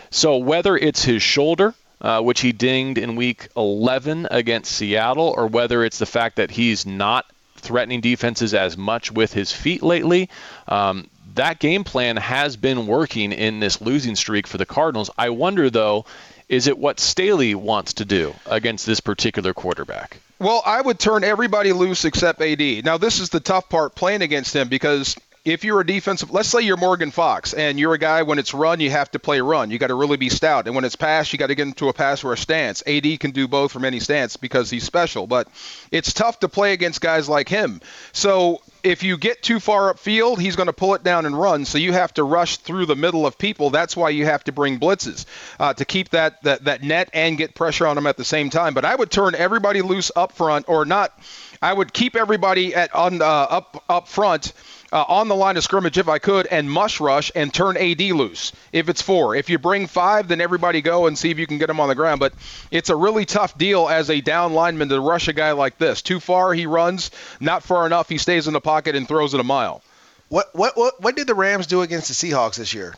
[0.09, 5.45] So whether it's his shoulder, uh, which he dinged in week 11 against Seattle, or
[5.45, 7.27] whether it's the fact that he's not
[7.57, 10.31] threatening defenses as much with his feet lately.
[10.67, 15.09] Um, that game plan has been working in this losing streak for the Cardinals.
[15.17, 16.05] I wonder, though,
[16.49, 20.17] is it what Staley wants to do against this particular quarterback?
[20.39, 22.85] Well, I would turn everybody loose except AD.
[22.85, 25.15] Now, this is the tough part playing against him because
[25.47, 28.53] if you're a defensive, let's say you're Morgan Fox and you're a guy when it's
[28.53, 29.71] run, you have to play run.
[29.71, 30.67] You got to really be stout.
[30.67, 32.83] And when it's pass, you got to get into a pass or a stance.
[32.85, 35.47] AD can do both from any stance because he's special, but
[35.89, 37.79] it's tough to play against guys like him.
[38.11, 41.63] So if you get too far upfield, he's going to pull it down and run.
[41.63, 43.69] So you have to rush through the middle of people.
[43.69, 45.25] That's why you have to bring blitzes
[45.59, 48.49] uh, to keep that, that that net and get pressure on them at the same
[48.49, 48.73] time.
[48.73, 51.17] But I would turn everybody loose up front, or not.
[51.61, 54.53] I would keep everybody at on uh, up up front
[54.91, 57.99] uh, on the line of scrimmage if I could and mush rush and turn AD
[57.99, 59.35] loose if it's four.
[59.35, 61.89] If you bring five, then everybody go and see if you can get him on
[61.89, 62.19] the ground.
[62.19, 62.33] But
[62.71, 66.01] it's a really tough deal as a down lineman to rush a guy like this.
[66.01, 67.11] Too far, he runs.
[67.39, 69.81] Not far enough, he stays in the pocket and throws it a mile.
[70.29, 72.95] What what what, what did the Rams do against the Seahawks this year?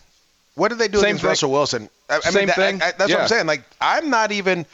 [0.56, 1.30] What did they do Same against thing.
[1.30, 1.90] Russell Wilson?
[2.10, 2.82] I, I Same mean, that, thing.
[2.82, 3.16] I, that's yeah.
[3.18, 3.48] what I'm saying.
[3.48, 4.66] Like I'm not even.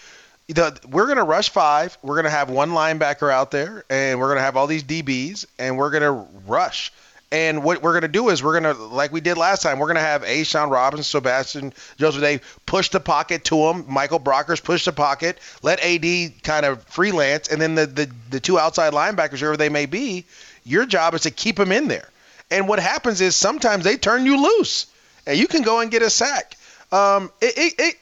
[0.48, 1.98] The, we're going to rush five.
[2.04, 4.84] We're going to have one linebacker out there, and we're going to have all these
[4.84, 6.94] DBs, and we're going to rush.
[7.36, 9.78] And what we're going to do is we're going to, like we did last time,
[9.78, 13.84] we're going to have A'Shawn Robinson, Sebastian Joseph Day push the pocket to him.
[13.90, 15.38] Michael Brockers push the pocket.
[15.62, 17.50] Let AD kind of freelance.
[17.50, 20.24] And then the, the, the two outside linebackers, whoever they may be,
[20.64, 22.08] your job is to keep them in there.
[22.50, 24.88] And what happens is sometimes they turn you loose
[25.28, 26.56] and you can go and get a sack.
[26.94, 27.96] Um, it, it, it,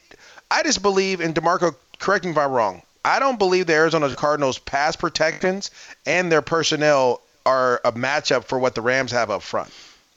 [0.51, 4.13] I just believe, and DeMarco, correct me if I'm wrong, I don't believe the Arizona
[4.13, 5.71] Cardinals pass protections
[6.05, 9.71] and their personnel are a matchup for what the Rams have up front.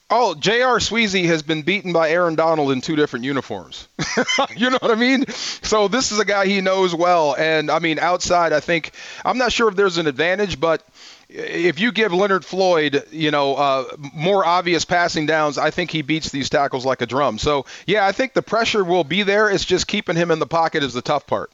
[0.09, 0.79] Oh, J.R.
[0.79, 3.89] Sweezy has been beaten by Aaron Donald in two different uniforms.
[4.57, 5.27] you know what I mean?
[5.27, 7.35] So this is a guy he knows well.
[7.37, 8.93] And, I mean, outside, I think,
[9.25, 10.87] I'm not sure if there's an advantage, but
[11.29, 13.85] if you give Leonard Floyd, you know, uh,
[14.15, 17.39] more obvious passing downs, I think he beats these tackles like a drum.
[17.39, 19.51] So, yeah, I think the pressure will be there.
[19.51, 21.51] It's just keeping him in the pocket is the tough part.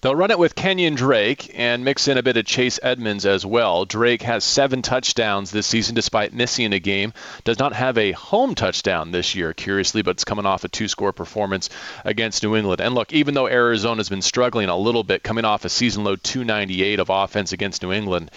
[0.00, 3.44] They'll run it with Kenyon Drake and mix in a bit of Chase Edmonds as
[3.44, 3.84] well.
[3.84, 7.12] Drake has seven touchdowns this season despite missing a game.
[7.42, 10.86] Does not have a home touchdown this year, curiously, but it's coming off a two
[10.86, 11.68] score performance
[12.04, 12.80] against New England.
[12.80, 16.14] And look, even though Arizona's been struggling a little bit, coming off a season low
[16.14, 18.30] 298 of offense against New England,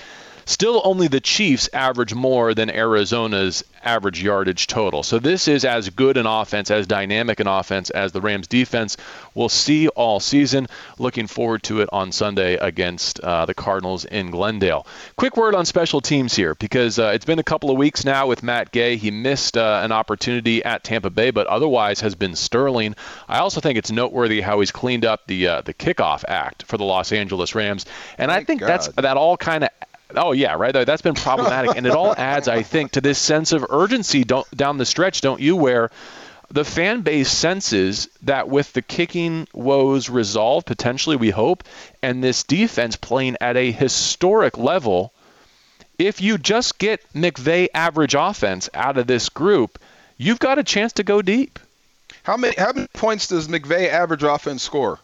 [0.51, 5.01] Still, only the Chiefs average more than Arizona's average yardage total.
[5.01, 8.97] So this is as good an offense, as dynamic an offense as the Rams defense
[9.33, 10.67] will see all season.
[10.99, 14.85] Looking forward to it on Sunday against uh, the Cardinals in Glendale.
[15.15, 18.27] Quick word on special teams here because uh, it's been a couple of weeks now
[18.27, 18.97] with Matt Gay.
[18.97, 22.95] He missed uh, an opportunity at Tampa Bay, but otherwise has been sterling.
[23.29, 26.77] I also think it's noteworthy how he's cleaned up the uh, the kickoff act for
[26.77, 27.85] the Los Angeles Rams,
[28.17, 28.67] and Thank I think God.
[28.67, 29.69] that's that all kind of
[30.15, 30.73] Oh yeah, right.
[30.73, 34.77] That's been problematic, and it all adds, I think, to this sense of urgency down
[34.77, 35.55] the stretch, don't you?
[35.55, 35.91] Where
[36.49, 41.63] the fan base senses that with the kicking woes resolved, potentially we hope,
[42.01, 45.13] and this defense playing at a historic level,
[45.97, 49.79] if you just get McVay average offense out of this group,
[50.17, 51.57] you've got a chance to go deep.
[52.23, 54.99] How many how many points does McVay average offense score?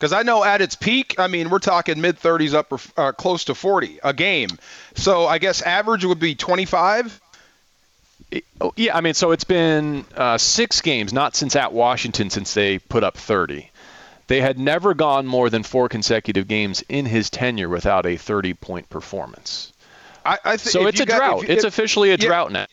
[0.00, 3.44] Because I know at its peak, I mean, we're talking mid 30s, up uh, close
[3.44, 4.48] to 40 a game.
[4.94, 7.20] So I guess average would be 25.
[8.62, 12.54] Oh, yeah, I mean, so it's been uh, six games, not since at Washington, since
[12.54, 13.70] they put up 30.
[14.26, 18.54] They had never gone more than four consecutive games in his tenure without a 30
[18.54, 19.70] point performance.
[20.24, 21.44] I, I th- so it's a got, drought.
[21.44, 22.66] If, it's if, officially a yeah, drought now.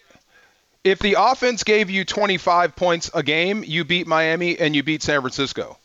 [0.86, 5.04] If the offense gave you 25 points a game, you beat Miami and you beat
[5.04, 5.78] San Francisco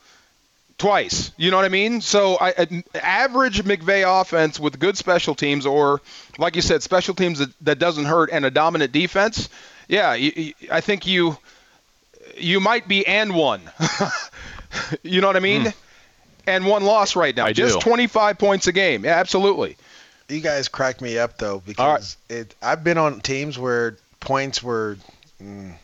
[0.82, 1.30] twice.
[1.36, 2.00] You know what I mean?
[2.00, 6.00] So I, average McVay offense with good special teams, or
[6.38, 9.48] like you said, special teams that, that doesn't hurt and a dominant defense.
[9.86, 11.38] Yeah, you, I think you
[12.36, 13.60] you might be and one.
[15.04, 15.66] you know what I mean?
[15.66, 15.74] Mm.
[16.48, 17.46] And one loss right now.
[17.46, 17.84] I Just do.
[17.84, 19.04] 25 points a game.
[19.04, 19.76] Yeah, absolutely.
[20.28, 22.38] You guys crack me up though because right.
[22.38, 22.56] it.
[22.60, 24.96] I've been on teams where points were
[25.40, 25.74] mm,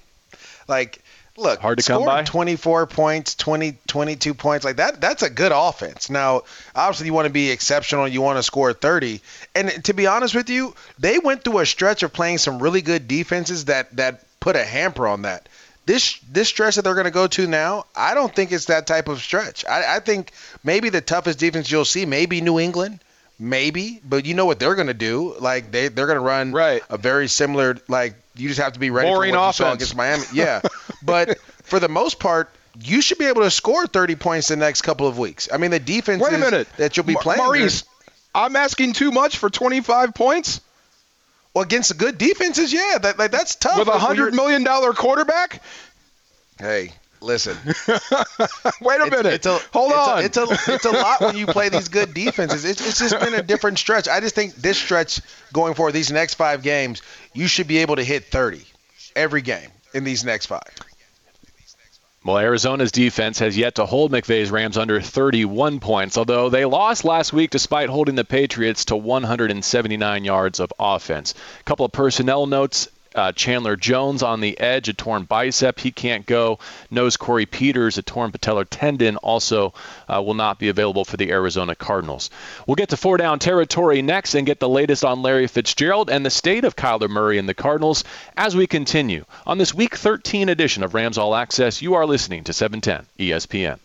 [0.66, 1.04] like
[1.38, 2.24] look, hard to come by.
[2.24, 5.01] 24 points, 20, 22 points, like that.
[5.01, 6.11] That's a good offense.
[6.11, 6.42] Now,
[6.74, 8.09] obviously, you want to be exceptional.
[8.09, 9.20] You want to score 30.
[9.55, 12.83] And to be honest with you, they went through a stretch of playing some really
[12.83, 15.48] good defenses that that put a hamper on that.
[15.87, 18.87] This this stretch that they're going to go to now, I don't think it's that
[18.87, 19.64] type of stretch.
[19.64, 23.01] I, I think maybe the toughest defense you'll see, maybe New England
[23.38, 25.35] maybe, but you know what they're going to do.
[25.38, 26.83] Like they they're going to run right.
[26.90, 29.59] a very similar like you just have to be ready Boring for what offense.
[29.59, 30.24] you saw against Miami.
[30.33, 30.61] Yeah,
[31.03, 34.83] but for the most part, you should be able to score 30 points the next
[34.83, 35.48] couple of weeks.
[35.53, 36.68] I mean, the defense Wait a minute.
[36.77, 37.42] that you'll be playing.
[37.42, 37.85] Maurice,
[38.35, 40.61] I'm asking too much for 25 points.
[41.55, 43.79] Well, against the good defenses, yeah, that, like, that's tough.
[43.79, 45.62] With a hundred million dollar quarterback.
[46.59, 47.57] Hey, Listen.
[48.81, 49.26] Wait a minute.
[49.26, 50.18] It's, it's a, Hold it's on.
[50.18, 52.64] A, it's a it's a lot when you play these good defenses.
[52.64, 54.09] It's, it's just been a different stretch.
[54.09, 55.20] I just think this stretch
[55.52, 57.02] going forward, these next five games,
[57.35, 58.62] you should be able to hit 30
[59.16, 60.62] every game in these next five.
[62.24, 67.04] Well, Arizona's defense has yet to hold McVay's Rams under 31 points, although they lost
[67.04, 71.35] last week despite holding the Patriots to 179 yards of offense.
[71.61, 75.81] A couple of personnel notes uh, Chandler Jones on the edge, a torn bicep.
[75.81, 76.59] He can't go.
[76.90, 79.75] Nose Corey Peters, a torn patellar tendon, also
[80.09, 82.31] uh, will not be available for the Arizona Cardinals.
[82.66, 86.25] We'll get to four down territory next and get the latest on Larry Fitzgerald and
[86.25, 88.05] the state of Kyler Murray and the Cardinals
[88.37, 89.25] as we continue.
[89.47, 93.79] On this Week 13 edition of Rams All Access, you are listening to 710 ESPN.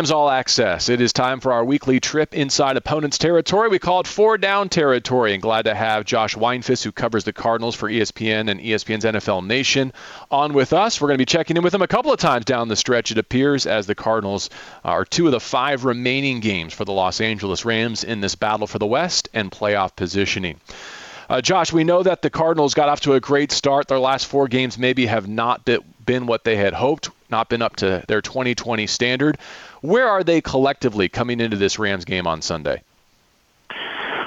[0.00, 0.88] Rams All Access.
[0.88, 3.68] It is time for our weekly trip inside opponent's territory.
[3.68, 7.32] We call it four down territory, and glad to have Josh Weinfuss, who covers the
[7.32, 9.92] Cardinals for ESPN and ESPN's NFL Nation,
[10.32, 11.00] on with us.
[11.00, 13.12] We're going to be checking in with him a couple of times down the stretch,
[13.12, 14.50] it appears, as the Cardinals
[14.84, 18.66] are two of the five remaining games for the Los Angeles Rams in this battle
[18.66, 20.58] for the West and playoff positioning.
[21.28, 23.86] Uh, Josh, we know that the Cardinals got off to a great start.
[23.86, 27.76] Their last four games maybe have not been what they had hoped, not been up
[27.76, 29.38] to their 2020 standard.
[29.84, 32.82] Where are they collectively coming into this Rams game on Sunday?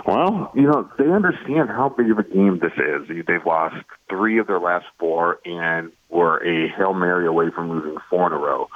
[0.05, 3.25] Well, you know, they understand how big of a game this is.
[3.25, 7.97] They've lost three of their last four and were a Hail Mary away from losing
[8.07, 8.69] four in a row.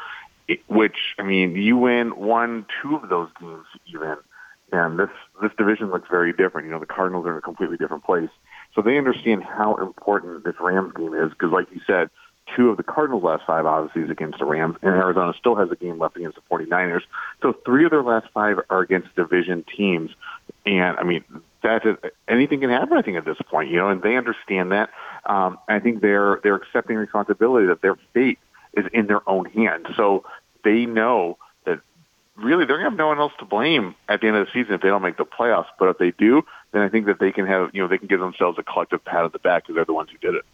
[0.70, 4.18] which, I mean, you win one, two of those games even,
[4.72, 6.66] and this this division looks very different.
[6.66, 8.30] You know, the Cardinals are in a completely different place.
[8.74, 12.10] So they understand how important this Rams game is because, like you said,
[12.56, 15.76] two of the Cardinals' last five is against the Rams, and Arizona still has a
[15.76, 17.02] game left against the 49ers.
[17.42, 20.12] So three of their last five are against division teams.
[20.66, 21.24] And, I mean,
[21.64, 24.72] that is, anything can happen, I think, at this point, you know, and they understand
[24.72, 24.90] that.
[25.26, 28.40] Um, I think they're, they're accepting responsibility that their fate
[28.74, 29.88] is in their own hands.
[29.96, 30.24] So
[30.64, 31.80] they know that
[32.36, 34.52] really they're going to have no one else to blame at the end of the
[34.52, 35.68] season if they don't make the playoffs.
[35.80, 38.08] But if they do, then I think that they can have, you know, they can
[38.08, 40.46] give themselves a collective pat on the back because they're the ones who did it.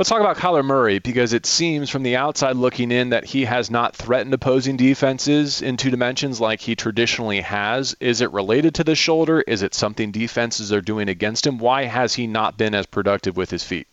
[0.00, 3.44] Let's talk about Kyler Murray because it seems from the outside looking in that he
[3.44, 7.94] has not threatened opposing defenses in two dimensions like he traditionally has.
[8.00, 9.42] Is it related to the shoulder?
[9.42, 11.58] Is it something defenses are doing against him?
[11.58, 13.88] Why has he not been as productive with his feet?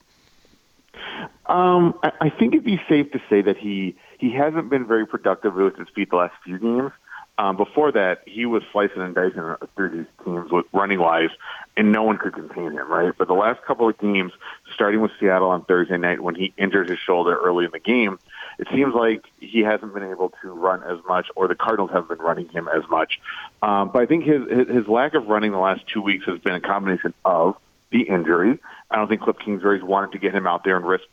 [1.46, 5.06] Um, I, I think it'd be safe to say that he he hasn't been very
[5.06, 6.94] productive with his feet the last few games.
[7.40, 11.30] Um, before that, he was slicing and dicing through these teams with running wise,
[11.76, 13.14] and no one could contain him, right?
[13.16, 14.32] But the last couple of games,
[14.74, 18.18] starting with Seattle on Thursday night when he injured his shoulder early in the game,
[18.58, 22.10] it seems like he hasn't been able to run as much, or the Cardinals haven't
[22.10, 23.20] been running him as much.
[23.62, 26.56] Um, but I think his his lack of running the last two weeks has been
[26.56, 27.56] a combination of
[27.92, 28.58] the injury.
[28.90, 31.04] I don't think Cliff Kingsbury's wanted to get him out there and risk,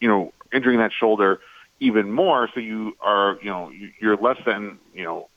[0.00, 1.40] you know, injuring that shoulder
[1.80, 2.48] even more.
[2.52, 5.28] So you are, you know, you're less than, you know,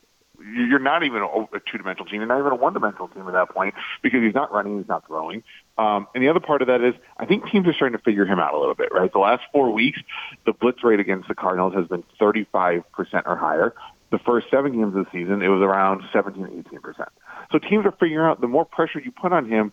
[0.41, 2.21] you're not even a two-dimensional team.
[2.21, 5.05] You're not even a one-dimensional team at that point because he's not running, he's not
[5.07, 5.43] throwing.
[5.77, 8.25] Um, and the other part of that is I think teams are starting to figure
[8.25, 9.11] him out a little bit, right?
[9.11, 9.99] The last four weeks,
[10.45, 12.83] the blitz rate against the Cardinals has been 35%
[13.25, 13.73] or higher.
[14.11, 17.07] The first seven games of the season, it was around 17, 18%.
[17.51, 19.71] So teams are figuring out the more pressure you put on him,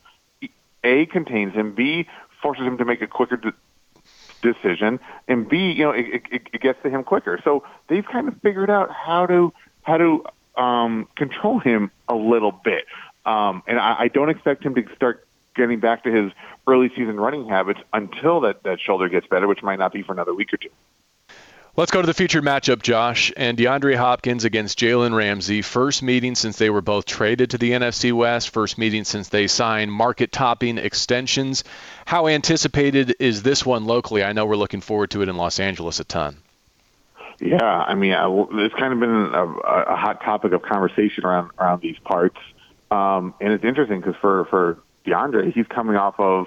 [0.85, 2.07] A, contains him, B,
[2.43, 3.55] forces him to make a quicker de-
[4.43, 7.41] decision, and B, you know, it, it, it gets to him quicker.
[7.43, 9.53] So they've kind of figured out how to
[9.83, 10.25] how to
[10.57, 12.85] um, control him a little bit.
[13.25, 16.33] Um, and I, I don't expect him to start getting back to his
[16.67, 20.13] early season running habits until that, that shoulder gets better, which might not be for
[20.13, 20.69] another week or two.
[21.79, 25.61] Let's go to the featured matchup, Josh, and DeAndre Hopkins against Jalen Ramsey.
[25.61, 28.49] First meeting since they were both traded to the NFC West.
[28.49, 31.65] First meeting since they signed market-topping extensions.
[32.07, 34.25] How anticipated is this one locally?
[34.25, 36.39] I know we're looking forward to it in Los Angeles a ton.
[37.41, 38.27] Yeah, I mean, I,
[38.65, 42.39] it's kind of been a, a hot topic of conversation around around these parts,
[42.91, 46.47] um, and it's interesting because for for DeAndre, he's coming off of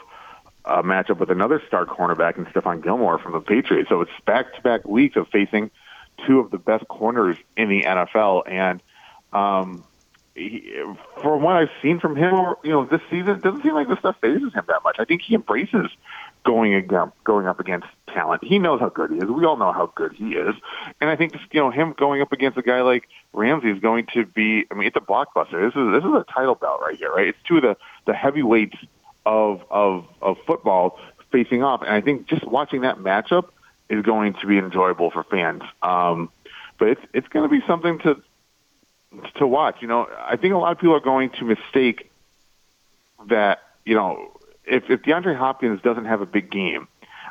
[0.66, 3.90] a matchup with another star cornerback in Stephon Gilmore from the Patriots.
[3.90, 5.70] So it's back to back weeks of facing
[6.26, 8.82] two of the best corners in the NFL, and
[9.32, 9.84] um,
[10.34, 10.74] he,
[11.22, 14.00] from what I've seen from him, you know, this season, it doesn't seem like this
[14.00, 14.96] stuff phases him that much.
[15.00, 15.92] I think he embraces
[16.46, 18.44] going against, going up against talent.
[18.44, 19.26] He knows how good he is.
[19.26, 20.56] We all know how good he is,
[21.00, 23.80] and I think just you know him going up against a guy like Ramsey is
[23.80, 24.66] going to be.
[24.72, 25.52] I mean, it's a blockbuster.
[25.52, 27.28] This is this is a title bout right here, right?
[27.28, 28.78] It's two of the the heavyweights
[29.26, 31.00] of of of football
[31.32, 33.50] facing off, and I think just watching that matchup
[33.90, 35.64] is going to be enjoyable for fans.
[35.82, 36.30] Um,
[36.78, 38.22] but it's it's going to be something to
[39.36, 39.78] to watch.
[39.82, 42.12] You know, I think a lot of people are going to mistake
[43.28, 43.60] that.
[43.86, 46.88] You know, if if DeAndre Hopkins doesn't have a big game,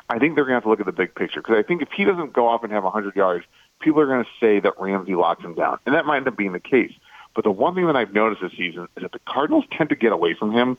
[0.09, 1.81] I think they're going to have to look at the big picture because I think
[1.81, 3.45] if he doesn't go off and have 100 yards,
[3.79, 6.35] people are going to say that Ramsey locks him down, and that might end up
[6.35, 6.91] being the case.
[7.35, 9.95] But the one thing that I've noticed this season is that the Cardinals tend to
[9.95, 10.77] get away from him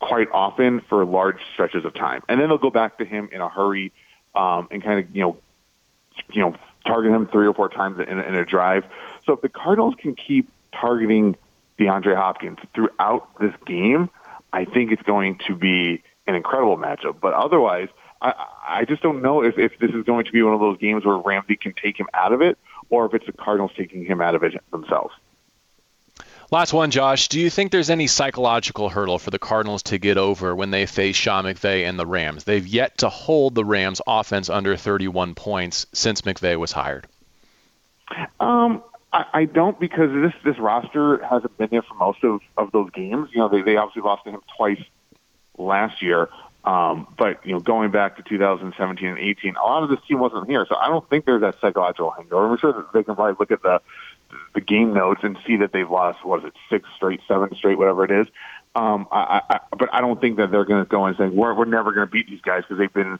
[0.00, 3.40] quite often for large stretches of time, and then they'll go back to him in
[3.40, 3.92] a hurry
[4.34, 5.36] um, and kind of you know,
[6.32, 6.54] you know,
[6.86, 8.84] target him three or four times in, in a drive.
[9.26, 11.36] So if the Cardinals can keep targeting
[11.78, 14.08] DeAndre Hopkins throughout this game,
[14.52, 17.20] I think it's going to be an incredible matchup.
[17.20, 17.88] But otherwise,
[18.20, 18.34] I,
[18.68, 21.04] I just don't know if, if this is going to be one of those games
[21.04, 22.58] where Ramsey can take him out of it,
[22.90, 25.14] or if it's the Cardinals taking him out of it themselves.
[26.50, 27.28] Last one, Josh.
[27.28, 30.86] Do you think there's any psychological hurdle for the Cardinals to get over when they
[30.86, 32.44] face Sean McVay and the Rams?
[32.44, 37.06] They've yet to hold the Rams' offense under 31 points since McVay was hired.
[38.40, 42.72] Um, I, I don't because this this roster hasn't been there for most of of
[42.72, 43.28] those games.
[43.32, 44.82] You know, they they obviously lost to him twice
[45.58, 46.30] last year.
[46.64, 50.18] Um, but you know, going back to 2017 and 18, a lot of this team
[50.18, 52.50] wasn't here, so I don't think there's that psychological hangover.
[52.50, 53.80] I'm sure that they can probably look at the
[54.54, 57.78] the game notes and see that they've lost what is it six straight, seven straight,
[57.78, 58.26] whatever it is.
[58.74, 61.54] Um, I, I, but I don't think that they're going to go and say we're
[61.54, 63.18] we're never going to beat these guys because they've been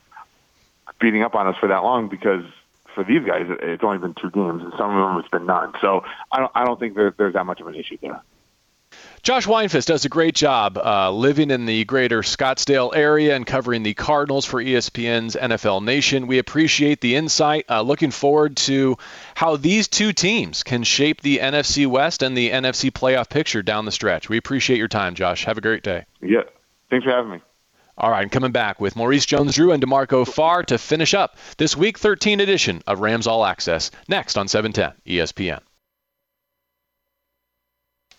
[1.00, 2.08] beating up on us for that long.
[2.08, 2.44] Because
[2.94, 5.72] for these guys, it's only been two games, and some of them it's been none.
[5.80, 8.20] So I don't I don't think there, there's that much of an issue there.
[9.22, 13.82] Josh Weinfuss does a great job uh, living in the greater Scottsdale area and covering
[13.82, 16.26] the Cardinals for ESPN's NFL Nation.
[16.26, 17.66] We appreciate the insight.
[17.68, 18.96] Uh, looking forward to
[19.34, 23.84] how these two teams can shape the NFC West and the NFC playoff picture down
[23.84, 24.28] the stretch.
[24.28, 25.44] We appreciate your time, Josh.
[25.44, 26.04] Have a great day.
[26.22, 26.42] Yeah.
[26.90, 27.40] Thanks for having me.
[27.98, 31.98] All right, coming back with Maurice Jones-Drew and DeMarco Farr to finish up this Week
[31.98, 33.90] 13 edition of Rams All Access.
[34.06, 35.58] Next on 710 ESPN.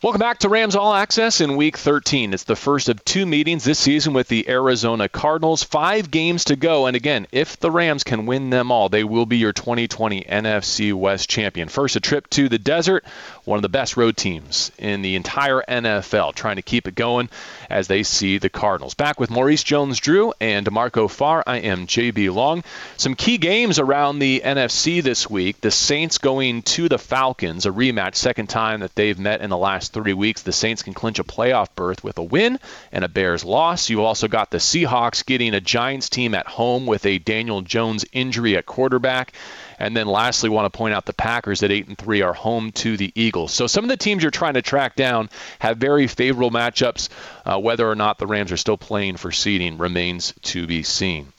[0.01, 2.33] Welcome back to Rams All Access in Week 13.
[2.33, 5.61] It's the first of two meetings this season with the Arizona Cardinals.
[5.61, 9.25] Five games to go, and again, if the Rams can win them all, they will
[9.25, 11.67] be your 2020 NFC West champion.
[11.67, 13.03] First, a trip to the desert,
[13.43, 17.29] one of the best road teams in the entire NFL, trying to keep it going
[17.69, 18.93] as they see the Cardinals.
[18.93, 21.43] Back with Maurice Jones-Drew and DeMarco Farr.
[21.45, 22.63] I am JB Long.
[22.95, 25.59] Some key games around the NFC this week.
[25.59, 29.57] The Saints going to the Falcons, a rematch, second time that they've met in the
[29.57, 32.59] last three weeks, the Saints can clinch a playoff berth with a win
[32.91, 33.89] and a Bears loss.
[33.89, 38.05] You've also got the Seahawks getting a Giants team at home with a Daniel Jones
[38.11, 39.33] injury at quarterback.
[39.79, 42.71] And then lastly, want to point out the Packers at 8 and 3 are home
[42.73, 43.53] to the Eagles.
[43.53, 47.09] So some of the teams you're trying to track down have very favorable matchups.
[47.45, 51.31] Uh, whether or not the Rams are still playing for seeding remains to be seen.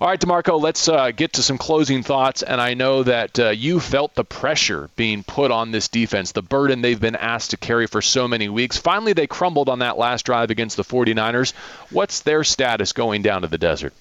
[0.00, 2.42] All right, DeMarco, let's uh, get to some closing thoughts.
[2.42, 6.42] And I know that uh, you felt the pressure being put on this defense, the
[6.42, 8.78] burden they've been asked to carry for so many weeks.
[8.78, 11.52] Finally, they crumbled on that last drive against the 49ers.
[11.90, 13.92] What's their status going down to the desert?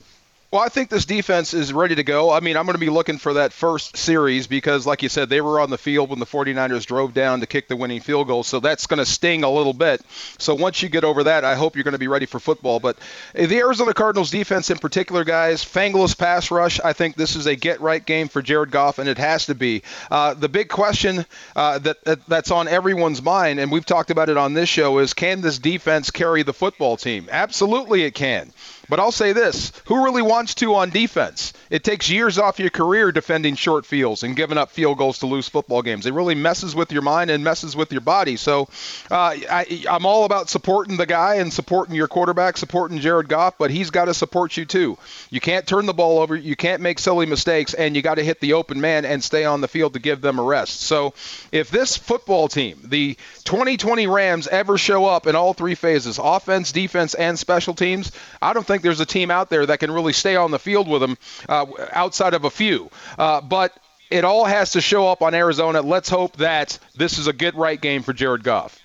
[0.51, 2.31] Well, I think this defense is ready to go.
[2.31, 5.29] I mean, I'm going to be looking for that first series because, like you said,
[5.29, 8.25] they were on the field when the 49ers drove down to kick the winning field
[8.25, 8.41] goal.
[8.41, 10.01] So that's going to sting a little bit.
[10.39, 12.79] So once you get over that, I hope you're going to be ready for football.
[12.79, 12.97] But
[13.35, 16.79] the Arizona Cardinals defense in particular, guys, Fangless pass rush.
[16.79, 19.55] I think this is a get right game for Jared Goff, and it has to
[19.55, 19.83] be.
[20.09, 24.29] Uh, the big question uh, that, that that's on everyone's mind, and we've talked about
[24.29, 27.27] it on this show, is can this defense carry the football team?
[27.31, 28.51] Absolutely, it can.
[28.89, 31.53] But I'll say this who really wants to on defense?
[31.69, 35.27] It takes years off your career defending short fields and giving up field goals to
[35.27, 36.07] lose football games.
[36.07, 38.35] It really messes with your mind and messes with your body.
[38.37, 38.63] So
[39.11, 43.57] uh, I, I'm all about supporting the guy and supporting your quarterback, supporting Jared Goff,
[43.59, 44.97] but he's got to support you too.
[45.29, 48.23] You can't turn the ball over, you can't make silly mistakes, and you got to
[48.23, 50.81] hit the open man and stay on the field to give them a rest.
[50.81, 51.13] So
[51.51, 56.71] if this football team, the 2020 Rams, ever show up in all three phases offense,
[56.71, 58.11] defense, and special teams
[58.41, 60.59] I don't think think there's a team out there that can really stay on the
[60.59, 61.17] field with them
[61.49, 62.89] uh, outside of a few.
[63.17, 63.75] Uh, but
[64.09, 65.81] it all has to show up on Arizona.
[65.81, 68.79] Let's hope that this is a get right game for Jared Goff.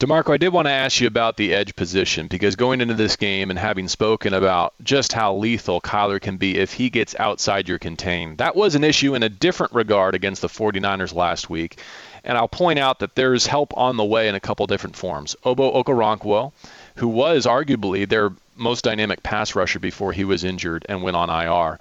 [0.00, 3.14] DeMarco, I did want to ask you about the edge position because going into this
[3.14, 7.68] game and having spoken about just how lethal Kyler can be if he gets outside
[7.68, 11.78] your contain, that was an issue in a different regard against the 49ers last week.
[12.24, 15.36] And I'll point out that there's help on the way in a couple different forms.
[15.44, 16.52] Obo Okoronkwo,
[16.96, 21.30] who was arguably their most dynamic pass rusher before he was injured and went on
[21.30, 21.78] IR.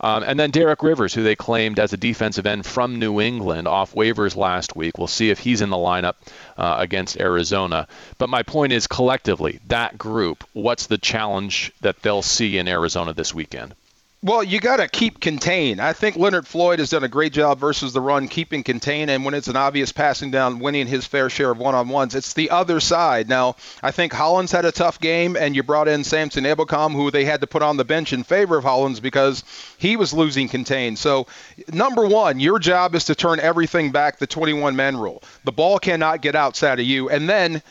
[0.00, 3.66] Um, and then Derek Rivers, who they claimed as a defensive end from New England
[3.66, 4.96] off waivers last week.
[4.96, 6.14] We'll see if he's in the lineup
[6.56, 7.88] uh, against Arizona.
[8.16, 13.12] But my point is, collectively, that group, what's the challenge that they'll see in Arizona
[13.12, 13.74] this weekend?
[14.20, 15.80] Well, you got to keep contained.
[15.80, 19.12] I think Leonard Floyd has done a great job versus the run, keeping contained.
[19.12, 22.16] And when it's an obvious passing down, winning his fair share of one on ones,
[22.16, 23.28] it's the other side.
[23.28, 27.12] Now, I think Hollins had a tough game, and you brought in Samson Ebukam, who
[27.12, 29.44] they had to put on the bench in favor of Hollins because
[29.78, 30.98] he was losing contained.
[30.98, 31.28] So,
[31.72, 35.22] number one, your job is to turn everything back the 21 man rule.
[35.44, 37.08] The ball cannot get outside of you.
[37.08, 37.62] And then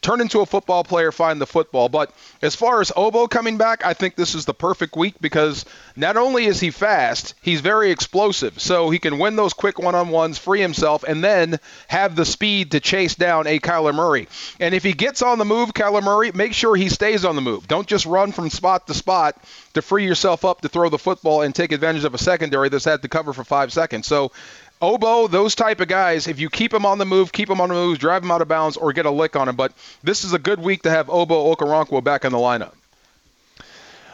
[0.00, 1.88] turn into a football player, find the football.
[1.88, 5.64] But as far as Obo coming back, I think this is the perfect week because
[5.96, 8.60] not only is he fast, he's very explosive.
[8.60, 12.24] So he can win those quick one on ones, free himself, and then have the
[12.24, 14.28] speed to chase down a Kyler Murray.
[14.58, 17.42] And if he gets on the move, Kyler Murray, make sure he stays on the
[17.42, 17.68] move.
[17.68, 19.36] Don't just run from spot to spot
[19.74, 22.84] to free yourself up to throw the football and take advantage of a secondary that's
[22.84, 24.06] had to cover for five seconds.
[24.06, 24.32] So
[24.80, 27.68] Ogbo, those type of guys, if you keep them on the move, keep them on
[27.68, 29.56] the move, drive them out of bounds, or get a lick on them.
[29.56, 29.72] But
[30.02, 32.72] this is a good week to have Ogbo Okoronkwo back in the lineup.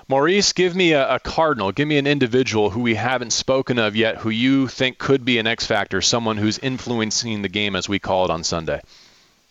[0.08, 1.72] Maurice, give me a, a, cardinal.
[1.72, 5.38] Give me an individual who we haven't spoken of yet, who you think could be
[5.38, 8.80] an X factor, someone who's influencing the game as we call it on Sunday.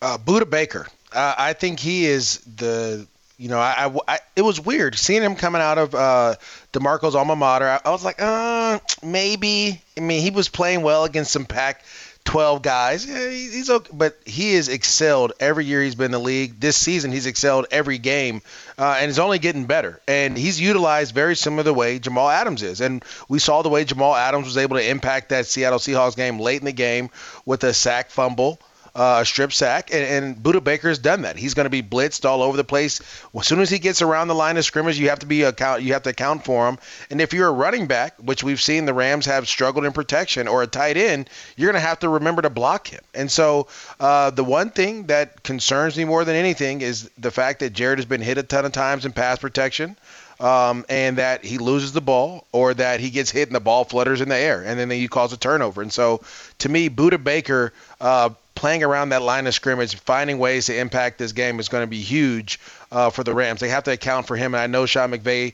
[0.01, 0.88] Uh, Budda Baker.
[1.11, 3.07] Uh, I think he is the
[3.38, 6.36] you know, I, I, I, it was weird seeing him coming out of uh,
[6.73, 7.67] DeMarco's alma mater.
[7.67, 9.81] I, I was like, uh, maybe.
[9.97, 13.05] I mean, he was playing well against some Pac-12 guys.
[13.05, 16.59] Yeah, he, he's okay, but he has excelled every year he's been in the league.
[16.59, 18.41] This season, he's excelled every game,
[18.77, 19.99] uh, and is only getting better.
[20.07, 22.79] And he's utilized very similar to the way Jamal Adams is.
[22.79, 26.39] And we saw the way Jamal Adams was able to impact that Seattle Seahawks game
[26.39, 27.09] late in the game
[27.45, 28.59] with a sack fumble
[28.95, 31.35] uh, a strip sack, and, and Budda Baker's done that.
[31.35, 33.01] He's going to be blitzed all over the place.
[33.37, 35.81] As soon as he gets around the line of scrimmage, you have to be account
[35.81, 36.77] you have to account for him.
[37.11, 40.47] And if you're a running back, which we've seen the Rams have struggled in protection,
[40.47, 43.01] or a tight end, you're going to have to remember to block him.
[43.13, 43.67] And so
[43.99, 47.99] uh, the one thing that concerns me more than anything is the fact that Jared
[47.99, 49.97] has been hit a ton of times in pass protection
[50.39, 53.83] um, and that he loses the ball or that he gets hit and the ball
[53.83, 55.81] flutters in the air and then he calls a turnover.
[55.81, 56.21] And so
[56.59, 61.19] to me, Budda Baker uh, playing around that line of scrimmage, finding ways to impact
[61.19, 62.59] this game is going to be huge
[62.91, 63.59] uh, for the Rams.
[63.59, 65.53] They have to account for him, and I know Sean McVay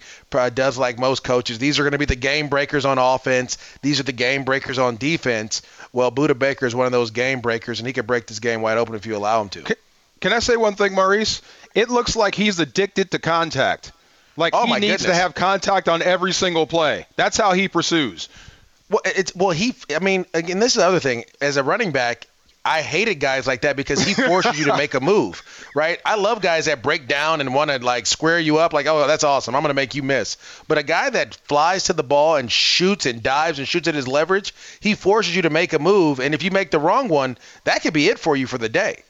[0.53, 1.57] does like most coaches.
[1.59, 3.57] These are going to be the game breakers on offense.
[3.81, 5.63] These are the game breakers on defense.
[5.91, 8.61] Well, Budda Baker is one of those game breakers, and he could break this game
[8.61, 9.63] wide open if you allow him to.
[9.63, 9.75] Can,
[10.21, 11.41] can I say one thing, Maurice?
[11.73, 13.91] It looks like he's addicted to contact.
[14.37, 15.03] Like oh, he needs goodness.
[15.03, 17.05] to have contact on every single play.
[17.15, 18.29] That's how he pursues.
[18.89, 19.75] Well, it's well he.
[19.93, 21.25] I mean, again, this is the other thing.
[21.41, 22.27] As a running back,
[22.63, 25.41] I hated guys like that because he forces you to make a move,
[25.73, 25.99] right?
[26.05, 29.07] I love guys that break down and want to like square you up, like, oh,
[29.07, 29.55] that's awesome.
[29.55, 30.37] I'm going to make you miss.
[30.67, 33.95] But a guy that flies to the ball and shoots and dives and shoots at
[33.95, 36.19] his leverage, he forces you to make a move.
[36.19, 38.69] And if you make the wrong one, that could be it for you for the
[38.69, 39.03] day.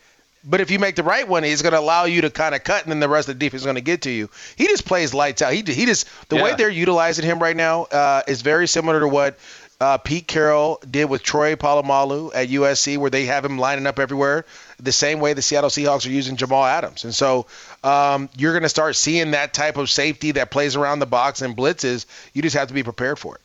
[0.43, 2.64] But if you make the right one, he's going to allow you to kind of
[2.64, 4.28] cut, and then the rest of the defense is going to get to you.
[4.56, 5.54] He just plays lights out.
[5.54, 6.43] He he just the Yeah.
[6.43, 9.38] way they're utilizing him right now uh, is very similar to what
[9.82, 13.97] uh, Pete Carroll did with Troy Polamalu at USC, where they have him lining up
[13.97, 14.45] everywhere.
[14.79, 17.47] The same way the Seattle Seahawks are using Jamal Adams, and so
[17.84, 21.41] um, you're going to start seeing that type of safety that plays around the box
[21.41, 22.05] and blitzes.
[22.34, 23.41] You just have to be prepared for it.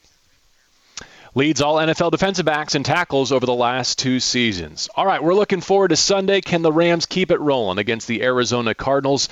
[1.37, 4.89] Leads all NFL defensive backs and tackles over the last two seasons.
[4.97, 6.41] All right, we're looking forward to Sunday.
[6.41, 9.29] Can the Rams keep it rolling against the Arizona Cardinals?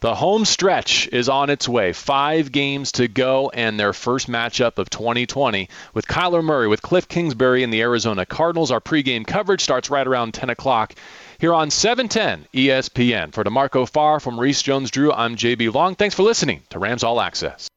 [0.00, 1.94] The home stretch is on its way.
[1.94, 7.08] Five games to go, and their first matchup of 2020 with Kyler Murray, with Cliff
[7.08, 8.70] Kingsbury and the Arizona Cardinals.
[8.70, 10.94] Our pregame coverage starts right around 10 o'clock
[11.38, 13.32] here on 710 ESPN.
[13.32, 15.94] For DeMarco Farr from Reese Jones Drew, I'm JB Long.
[15.94, 17.70] Thanks for listening to Rams All Access.